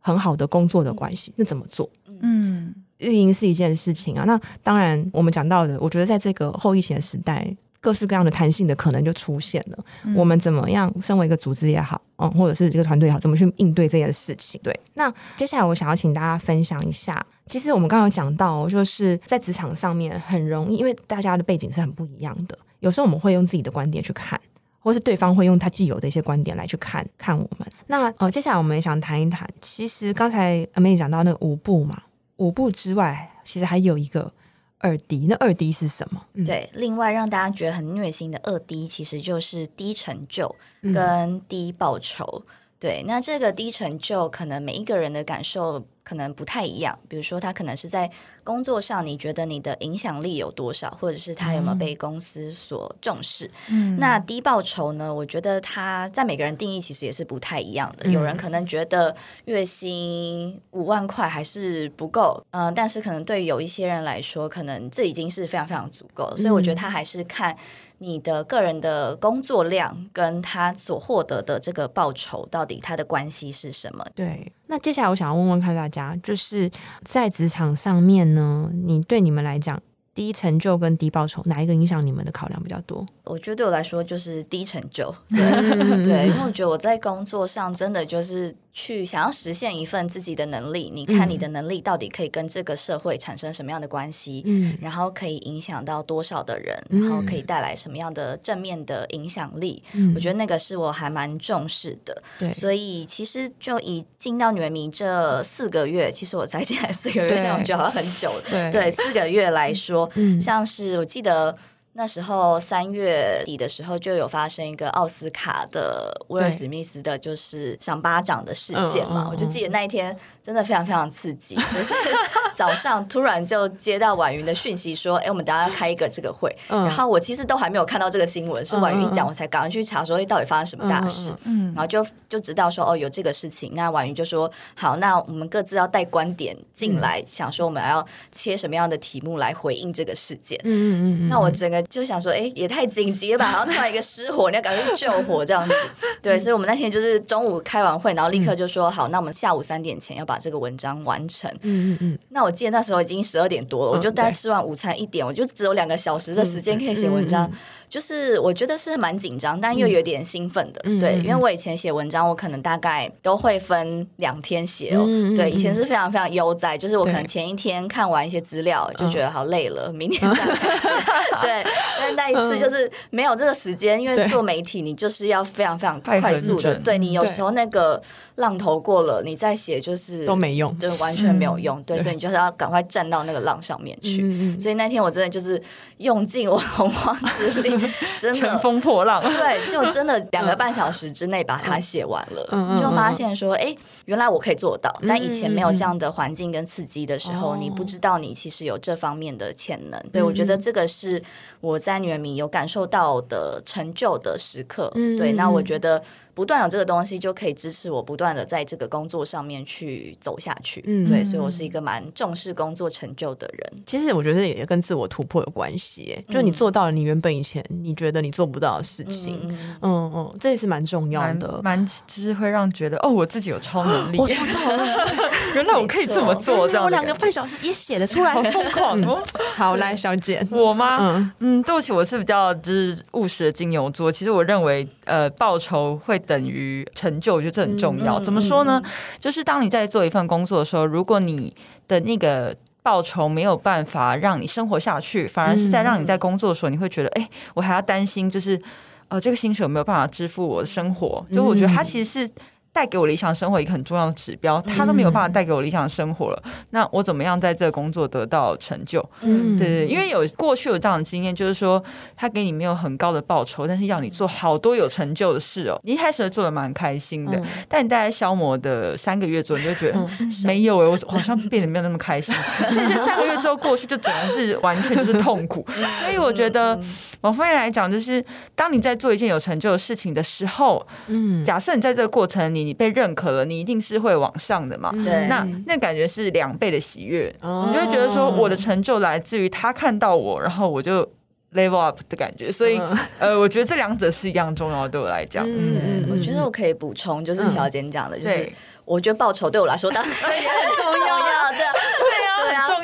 [0.00, 1.32] 很好的工作的关系。
[1.36, 1.88] 那怎么做？
[2.20, 2.74] 嗯。
[3.04, 7.46] 运营是一件事情啊，那当然我们讲到的，我觉得在这个后疫情的时代，
[7.80, 9.84] 各式各样的弹性的可能就出现了。
[10.04, 14.60] 嗯、我们怎么样，身为一个组织也好，嗯，或者是一个团队也好，怎么去应对这件事情？
[14.62, 24.40] 对，那接下来我想要请大家分享一下，其实我们刚刚有讲到，就是在职场上面很容易，因为大家的背景是很不一样的，有时候我们会用自己的观点去看，
[24.80, 27.68] 或是对方会用他既有的一些观点来去看看我们。
[27.86, 32.02] 那呃，接下来我们也想谈一谈，其实刚才 Amanda 讲到那个五步嘛。
[32.36, 34.32] 五步之外，其实还有一个
[34.78, 35.26] 二 D。
[35.28, 36.26] 那二 D 是什么？
[36.34, 42.42] 嗯、对，另外让大家觉得很虐心的二 D，，其实就是低成就跟低报酬。
[42.46, 42.52] 嗯、
[42.84, 45.82] 对，那这个低成就，可能每一个人的感受。
[46.04, 48.10] 可能不太一样，比如说他可能是在
[48.44, 53.50] 工作上，你觉得你的影响力有多少，或者是他有没有被公司所重视？
[53.70, 55.14] 嗯，那低报酬呢？
[55.14, 58.04] 我觉得他在每个人定义其实也是不太一样的。
[58.04, 59.16] 嗯、有人可能觉得
[59.46, 66.36] 月薪五万块还是不够，嗯、呃，但是可能对有一些人来说，可能这已经是非常非常足够了。
[66.36, 67.56] 所以我觉得他还是看。
[67.98, 74.04] 你的个人的工作量跟他所获得的这个报酬，到底他的关系是什么？
[74.14, 76.70] 对，那接下来我想要问问看大家，就是
[77.04, 79.80] 在职场上面呢，你对你们来讲，
[80.14, 83.04] 低成就跟低报酬，哪一个影响你们的考量比较多？
[83.24, 88.54] 我觉得对我来说就是低成就， 对，对，因为我觉得我在工作上真的就是。
[88.76, 94.42] 去想要实现一份自己的能力，你看你的能力到底可以跟这个社会产生什么样的关系？
[94.46, 99.80] 嗯，然后可以影响到多少的人，然后可以带来什么样的正面的影响力？
[99.92, 102.20] 嗯，我觉得那个是我还蛮重视的。
[102.36, 108.42] 对，所以其实就以进到女人迷这四个月，其实我才进来四个月，对那我觉得好像很久了。
[108.50, 111.56] 对，对，四个月来说， 嗯，像是我记得。
[111.96, 119.28] 那时候三月底的时候，就有发生一个奥斯卡的威尔史密斯的，就是赏巴掌的事件嘛。
[119.30, 121.94] 我就记得那一天真的非常非常刺激，就是
[122.52, 141.28] 早上突然就接到婉云的讯息说：“哎，我们等下要开一个这个会。”然后我其实都还没有看到这个新闻，是婉云讲，我才赶快去查说：“哎，到底发生什么大事？”然后就就知道说：“哦，有这个事情。”那婉云就说：“好，那我们各自要带观点进来，想说我们要切什么样的题目来回应这个事件。”嗯嗯嗯。
[141.28, 141.83] 那我整个。
[141.88, 143.50] 就想说，哎，也太紧急了吧！
[143.50, 145.74] 然后突然一个失火，你要赶快去救火这样子。
[146.22, 151.50] 对，所以我们那天就是中午开完会，然后立刻就说好，那我们下午三点前要把这个文章完成。
[151.62, 152.18] 嗯嗯嗯。
[152.30, 157.50] 那我记得那时候已经十二点多了，我就大概吃完午餐一点，我就只有两个小时的时间可以写文章。
[157.94, 160.80] 就是我觉得是蛮紧张，但又有点兴奋的。
[160.98, 165.04] 对，因为我以前写文章，我可能大概都会分两天写哦。
[165.36, 170.56] 对，以前是非常非常悠哉，就是我可能前一天看完一些资料，就觉得好累了，明天再来。
[171.40, 171.64] 对。
[172.00, 178.02] 但那一次就是没有这个时间，因为做媒体你就是要非常非常快速的，对你有时候那个
[178.34, 181.80] 浪头过了，你再写就是都没用，就是完全没有用。
[181.84, 184.58] 对，所以你就是要赶快站到那个浪上面去。
[184.58, 185.62] 所以那天我真的就是
[185.98, 187.70] 用尽我 洪荒之力，
[188.18, 189.22] 真的乘风破浪。
[189.34, 193.76] 对，就真的 两个半小时之内把它写完了，就发现说，哎，
[194.06, 194.94] 原来我可以做到。
[195.06, 200.00] 但以前没有这样的环境跟刺激的时候，你不知道你其实有这方面的潜能。
[200.12, 201.22] 对，我觉得这个是
[201.60, 206.02] 我在女人迷有感受到的成就的时刻，嗯、对，那我觉得
[206.34, 210.82] 不断有这个东西，就可以支持我不断的在这个工作上面去走下去。
[210.86, 213.72] 嗯，对，所以我是一个蛮重视工作成就的人。
[213.86, 219.40] 其实我觉得也跟自我突破有关系，就你做到了你原本以前你觉得你做不到的事情。
[219.44, 225.08] 嗯嗯，嗯，这也是蛮重要的，蛮就是会让觉得哦，我自己有超能力，我做到了，
[225.54, 226.84] 原来我可以这么做，这样。
[226.84, 229.22] 我两个半小时也写得出来，好疯狂哦！
[229.54, 230.96] 好，来小姐， 我吗？
[231.00, 234.10] 嗯嗯，对不起，我是比较就是务实的金牛座。
[234.10, 238.18] 其实我认为，呃，报酬会等于成就，我觉得这很重要。
[238.18, 238.82] 怎么说呢？
[239.20, 241.54] 就是当你在做一份工作的时候，如果你
[241.86, 248.60] 的那个报酬没有办法让你生活下去，反而是在让你在工作的时候，你会觉得，哎，我还要担心，就是
[249.08, 251.24] 呃，这个薪水有没有办法支付我的生活？
[251.32, 252.30] 就我觉得它其实是。
[252.74, 259.00] 带给我理想生活一个很重要的指标，他都没有办法带给我理想生活了，嗯、那我怎么样在这个工作得到成就？
[259.20, 261.80] 嗯，对对，因为有过去有这样的经验，就是说
[262.16, 265.80] 他给你没有很高的报酬，但是要你做好多有成就的事哦。
[265.84, 272.34] 你一开始做的蛮开心的，嗯、但你大概消磨的三个月左右，你就觉得、嗯、没有哎，我好像变得没有那么开心。
[272.58, 275.64] 所以这三个月之后过去，就只能是完全就是痛苦。
[276.00, 276.76] 所以我觉得，
[277.24, 278.22] 某方面来讲，就是
[278.54, 282.64] 当你在做一件有成就的事情的时候，嗯，假设你在这个过程里。
[282.64, 284.90] 你被认可了，你一定是会往上的嘛？
[285.04, 291.06] 对，那那感觉是两倍的喜悦，哦、你就会觉得说我的成就来自于他看到我，然后我就
[291.52, 292.50] level up 的感觉。
[292.50, 295.44] 所以，嗯、呃，我觉得这两者是一样重要的，对我来讲。
[295.46, 298.50] 嗯嗯，我觉得我可以补充，就是小简讲的，就是
[298.86, 300.10] 我觉得报酬对我来说当然
[300.40, 301.18] 也很重要，
[301.50, 301.58] 对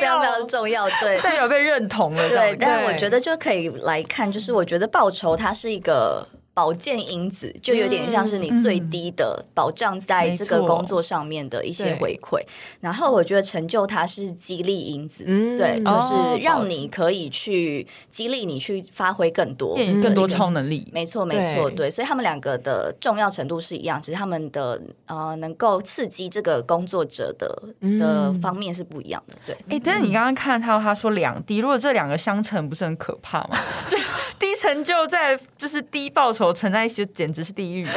[0.00, 2.56] 非常非常重要，对，代表被认同了，对。
[2.58, 6.26] 但我觉得就可以来看，就是我觉得报酬它是一个。
[6.60, 12.38] 保健因子就有点像是你最低的保障，在这个工作上面的一些回馈。
[12.82, 20.86] 然后我觉得成就它是激励因子，对，就是让你可以去激励你去发挥更多、更多超能力。
[20.92, 21.90] 没错，没错，对。
[21.90, 27.62] 所以他们两个的重要程度是一样，只是他们的呃能够刺激这个工作者的
[27.98, 29.34] 的方面是不一样的。
[29.46, 33.56] 对，哎，但是你刚刚看到他说两低，如果这两个相乘，不是很可怕吗？
[33.88, 33.96] 就
[34.38, 36.49] 低成就在就是低报酬。
[36.52, 37.86] 存在一起就简直是地狱。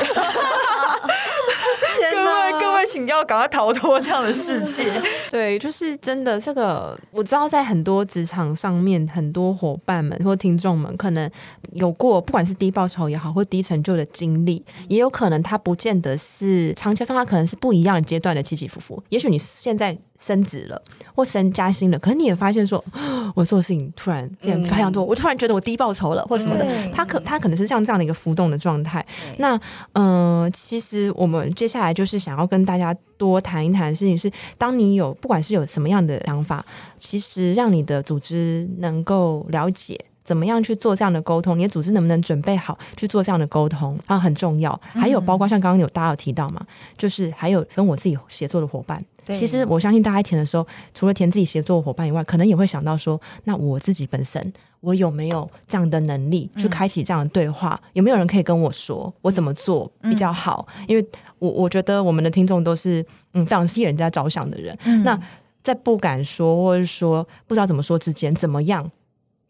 [2.11, 4.91] 各位各位，请要赶快逃脱这样的世界。
[5.31, 11.29] 对，就是真的，这个我知道，在很多职场上面，很多伙伴们或听众们可能
[11.73, 19.01] 有过，不管是低报酬也好，或低成就的经历，也有可能他不见得是长期上，他可能是不一样的阶段的起起伏伏。
[19.09, 20.81] 也许你现在升职了，
[21.15, 22.83] 或升加薪了，可是你也发现说，
[23.35, 26.65] 我做的事情突然变非常多，嗯、我突然觉得我低报酬了，或什么的。
[26.65, 29.05] 嗯、他可他可能是像这样的一个浮动的状态。
[29.27, 29.55] 嗯、那
[29.93, 36.63] 嗯、呃，其实我们接下来就是想要跟大家多谈一谈的事情是，当你有不管是有什么样的想法，
[36.99, 44.79] 其实让你的组织能够了解怎么样去做这样的沟通，你的组织能不能准备好去做这样的沟通啊，很重要。
[44.83, 46.65] 还有包括像刚刚有大家有提到嘛，
[46.97, 49.03] 就是还有跟我自己协作的伙伴。
[49.25, 57.79] 对其实我相信大家填的时候，除了填自己协作的伙伴以外，可能也会想到说，那我自己本身我有没有这样的能力去开启这样的对话？
[57.83, 60.67] 嗯、有没有人可以跟我说我怎么做比较好？
[60.79, 61.05] 嗯、因为
[61.39, 65.19] 我我觉得我们的听众都是嗯非常替人家着想的人，嗯、那
[65.63, 68.91] 在不敢说或者说不知道怎么说之间，怎么样？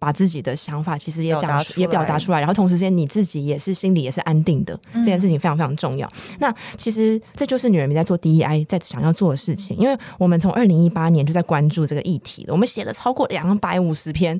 [0.03, 6.05] 把自己的想法其实也讲也表达出来，然后同时间你自己也是心里也是安定的，这件事情非常非常重要。
[6.07, 14.37] 嗯、那其实这就是女人迷在做 DEI 在想要做的事情，因为我们从二零一八年就在关注这个议题了，我们写了超过两百五十篇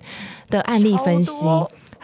[0.49, 1.32] 的案例分析。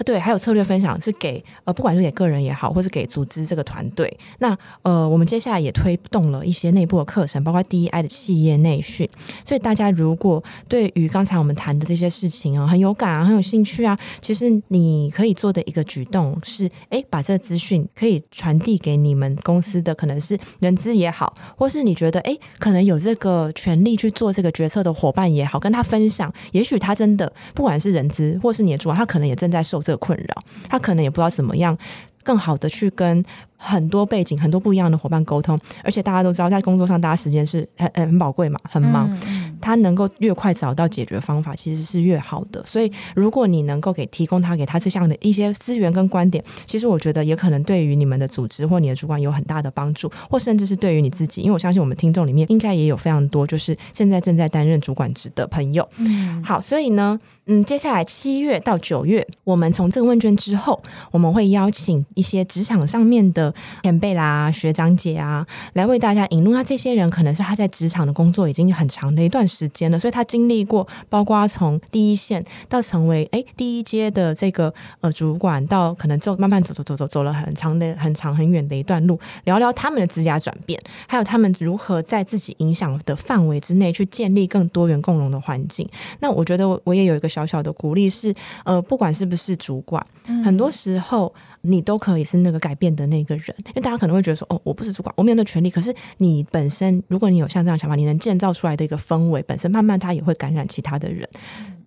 [0.05, 4.15] 对，还有策略分享是给呃，不管是给个人也好，或是给组织这个团队。
[4.39, 9.09] 那呃，我们接下来也推动了一些内部的课程，包括 DEI 的企业内训。
[9.43, 26.33] 所以大家如果对于刚才我们谈的这些事情啊，很有感啊，很有兴趣啊，其实你可以做的一个举动是，哎，把这个资讯可以传递给你们公司的可能是人资也好，或是你觉得哎，可能有这个权利去做这个决策的伙伴也好，跟他分享。
[26.53, 29.83] 也许他真的不管是人资或是你的主管，他可能也正在受。
[29.89, 30.35] 的困扰，
[30.69, 31.77] 他可能也不知道怎么样
[32.23, 33.23] 更好的去跟。
[33.61, 39.09] 很多背景、很多不一样的伙伴沟通，而且大家都知道，在工作上，大家时间是很很宝贵嘛，很忙。
[39.27, 42.63] 嗯、他能够越快找到解决方法，其实是越好的。
[42.63, 55.87] 所以，如果你能够给提供他给他这项的一些资源跟观点，其实我觉得也可能对于你们的组织或你的主管有很大的帮助，或甚至是对于你自己，因为我相信我们听众里面应该也有非常多就是现在正在担任主管职的朋友。
[55.97, 60.81] 嗯，好，所以呢，嗯，接下来七月到九月，我们从这个问卷之后，
[61.11, 63.48] 我们会邀请一些职场上面的。
[63.83, 66.53] 前辈啦，学长姐啊，来为大家引路。
[66.53, 85.87] 那这些人可能是他在职场的工作已经很长的一段时间了，所以他经历过，包括从第一线到成为哎第一阶的这个呃主管，到可能走慢慢走走走走走了很长的很长很远的一段路，聊聊他们的职涯转变，还有他们如何在自己影响的范围之内去建立更多元共融的环境。
[86.19, 88.33] 那我觉得我也有一个小小的鼓励是，
[88.65, 95.69] 呃，不管是不是主管，嗯、很多时候你都可以是那个改变的那个人，因为大家可能会觉得说，哦，我不是主管，我没有那权利。
[95.69, 101.27] 可是你本身，如果你有像这样想法，你能建造出来的一个氛围，本身慢慢它也会感染其他的人，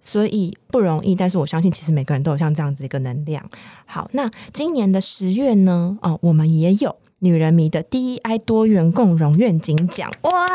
[0.00, 1.14] 所以不容易。
[1.14, 3.44] 但是我相信，其实每个人都有像这样子一个能量。
[3.86, 5.98] 好，那今年的十月呢？
[6.02, 10.46] 哦，我们也有女人迷的 DEI 多元共融愿景奖，哇，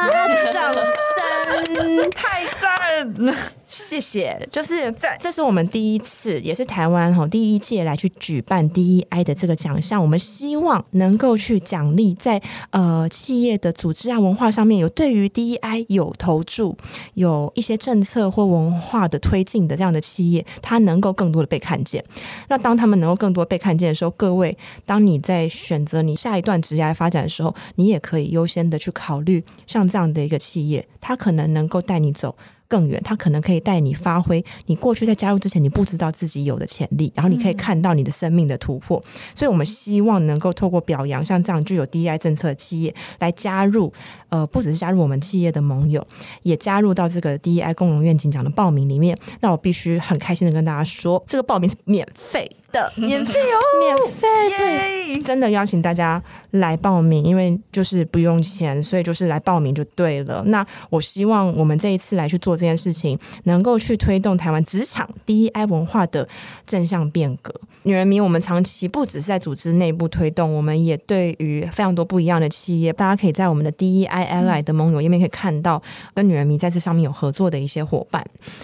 [0.52, 0.82] 掌声，
[2.14, 2.66] 太赞了！
[3.68, 10.02] 谢谢，就是这是我们第一次，也是台湾哈第一届来去举办 DEI 的这个奖项。
[10.02, 16.78] 我们希望能够去奖励在呃企业的组织啊文化上面有对于 DEI 有投注，
[17.16, 22.04] 有一些政策或文化的推进的这样的企业，它能够更多的被看见。
[22.48, 32.36] 那当他们能够更多被看见的时候，各位，当你在选择你下一段职业发展的时候，你也可以优先的去考虑像这样的一个企业，它可能能够带你走。
[32.68, 39.01] 更远，他可能可以带你发挥你过去在加入之前你不知道自己有的潜力，然后你可以看到你的生命的突破。
[39.34, 43.91] 所以，我们希望能够透过表扬像这样具有 DEI 政策的企业来加入，
[44.30, 46.05] 呃，不只是加入我们企业的盟友，
[46.43, 49.18] 也加入到这个 DEI 共荣愿景奖的报名里面。
[49.39, 52.49] 那我必须很开心的跟大家说，这个报名是免费。
[52.78, 56.21] 的 免费哦，免费，所以真的邀请大家
[56.51, 60.43] 来报名，因为就是不用钱，所以就是来报名就对了。
[60.47, 66.28] 那我希望我们这一次来去做这件事情，能够去推动台湾职场 DEI 文化的
[66.65, 67.53] 正向变革。
[67.84, 75.82] 女人迷，我们长期不只是在组织内部推动，我们也对于非常多不一样的企业，大家可以在我们的 DEI Ally 的盟友页面可以看到，
[76.13, 78.23] 跟女人迷在这上面有合作的一些伙伴。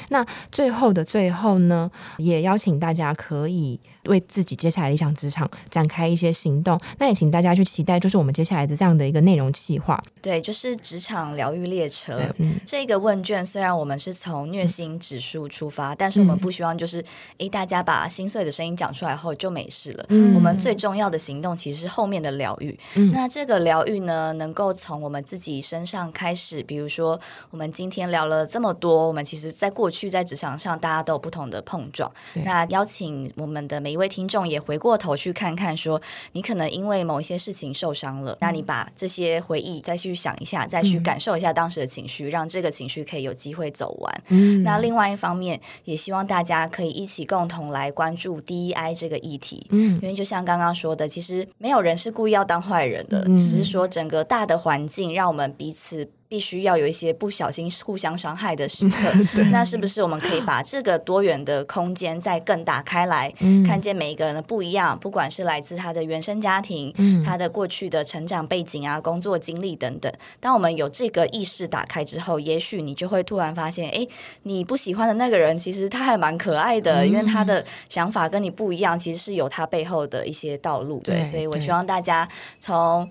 [0.10, 3.80] 那最后的最后呢，也邀请大家可以。
[4.06, 10.02] 为自己接下来理想职场展开一些行动，那也请大家去期待，就是我们接下来的这样的一个内容计划。
[10.22, 12.20] 对，就是职场疗愈列车。
[12.38, 17.00] 嗯，这个问卷虽然我们是从虐心指数出发，嗯，但是我们不希望就是，
[17.38, 20.06] 诶、嗯，大家把心碎的声音讲出来后就没事了。
[20.10, 22.78] 嗯，我们最重要的行动其实是后面的疗愈。
[22.96, 26.64] 嗯，那这个疗愈呢，能够从我们自己身上开始。
[26.64, 27.20] 比如说，
[27.52, 32.12] 我们今天聊了这么多，我们其实在过去在职场上，大家都有不同的碰撞。
[32.46, 36.02] 那邀请我们的每一位听众也回过头去看看，说
[36.34, 44.24] 你可能因为某一些事情受伤了，那你把这些回忆再去想一下，再去感受一下当时的情绪，让这个情绪可以有机会走完。
[44.30, 49.66] 嗯，那另外一方面，也希望大家可以一起共同来关注 DEI 这个议题。
[49.70, 56.10] 嗯，因为就像刚刚说的，其实没有人是故意要当坏人的，只是说整个大的环境让我们彼此。
[56.34, 58.98] 必须要有一些不小心互相伤害的时刻，
[59.54, 70.12] 那是不是我们可以把这个多元的空间再更打开来，嗯、看见每一个人的不一样，不管是来自他的原生家庭、嗯、他的过去的成长背景啊、工作经历等等。
[70.40, 74.08] 当我们有这个意识打开之后，也许你就会突然发现，哎，
[74.42, 81.00] 你不喜欢的那个人其实他还蛮可爱的，嗯、因为他的想法跟你不一样，其实是有他背后的一些道路。
[81.02, 82.28] 对，对，所以我希望大家
[82.60, 83.08] 从。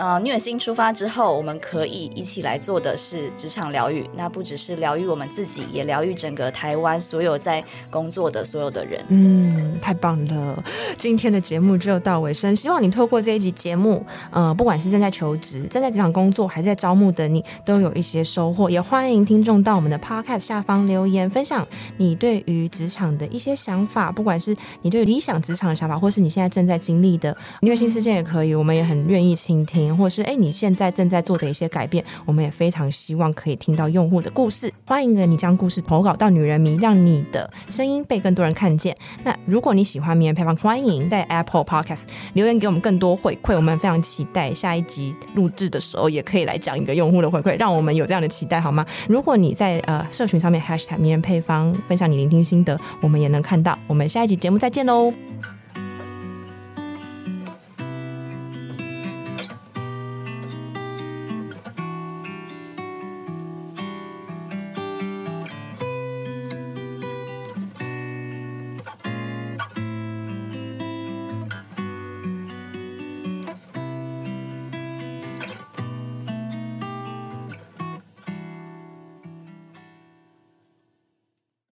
[0.00, 4.08] 呃，虐心出发之后，我们可以一起来做的是职场疗愈。
[4.16, 9.04] 那不只是疗愈我们自己，也疗愈整个台湾所有在工作的所有的人。
[9.08, 10.64] 嗯，太棒了！
[10.96, 18.70] 今天的节目就到尾声，希望你透过这一集节目，呃，不管是正在求职、正在职场工作，还是在招募的你，都有一些收获。
[18.70, 21.66] 也欢迎听众到我们的 Podcast 下方留言，分享
[21.98, 29.89] 你对于职场的一些想法，不管是你对理想职场的想法，或是你现在正在经历的虐心事件也可以，我们也很愿意倾听。
[29.96, 34.72] 或是哎，你现在正在做的一些改变，我们也非常希望可以听到用户的故事。
[34.84, 38.96] 欢迎你将故事投稿到女人迷，让你的声音被更多人看见。
[39.24, 42.02] 那如果你喜欢迷人配方，欢迎在 Apple Podcast
[42.34, 43.54] 留言给我们更多回馈。
[43.54, 48.84] 我们非常期待下一集录制的时候，也可以来讲一个用户的回馈，让我们有这样的期待好吗？
[49.08, 53.78] 如果你在呃社群上面 Hashtag 迷人配方分享你聆听心得，我们也能看到。
[53.86, 55.12] 我们下一集节目再见喽！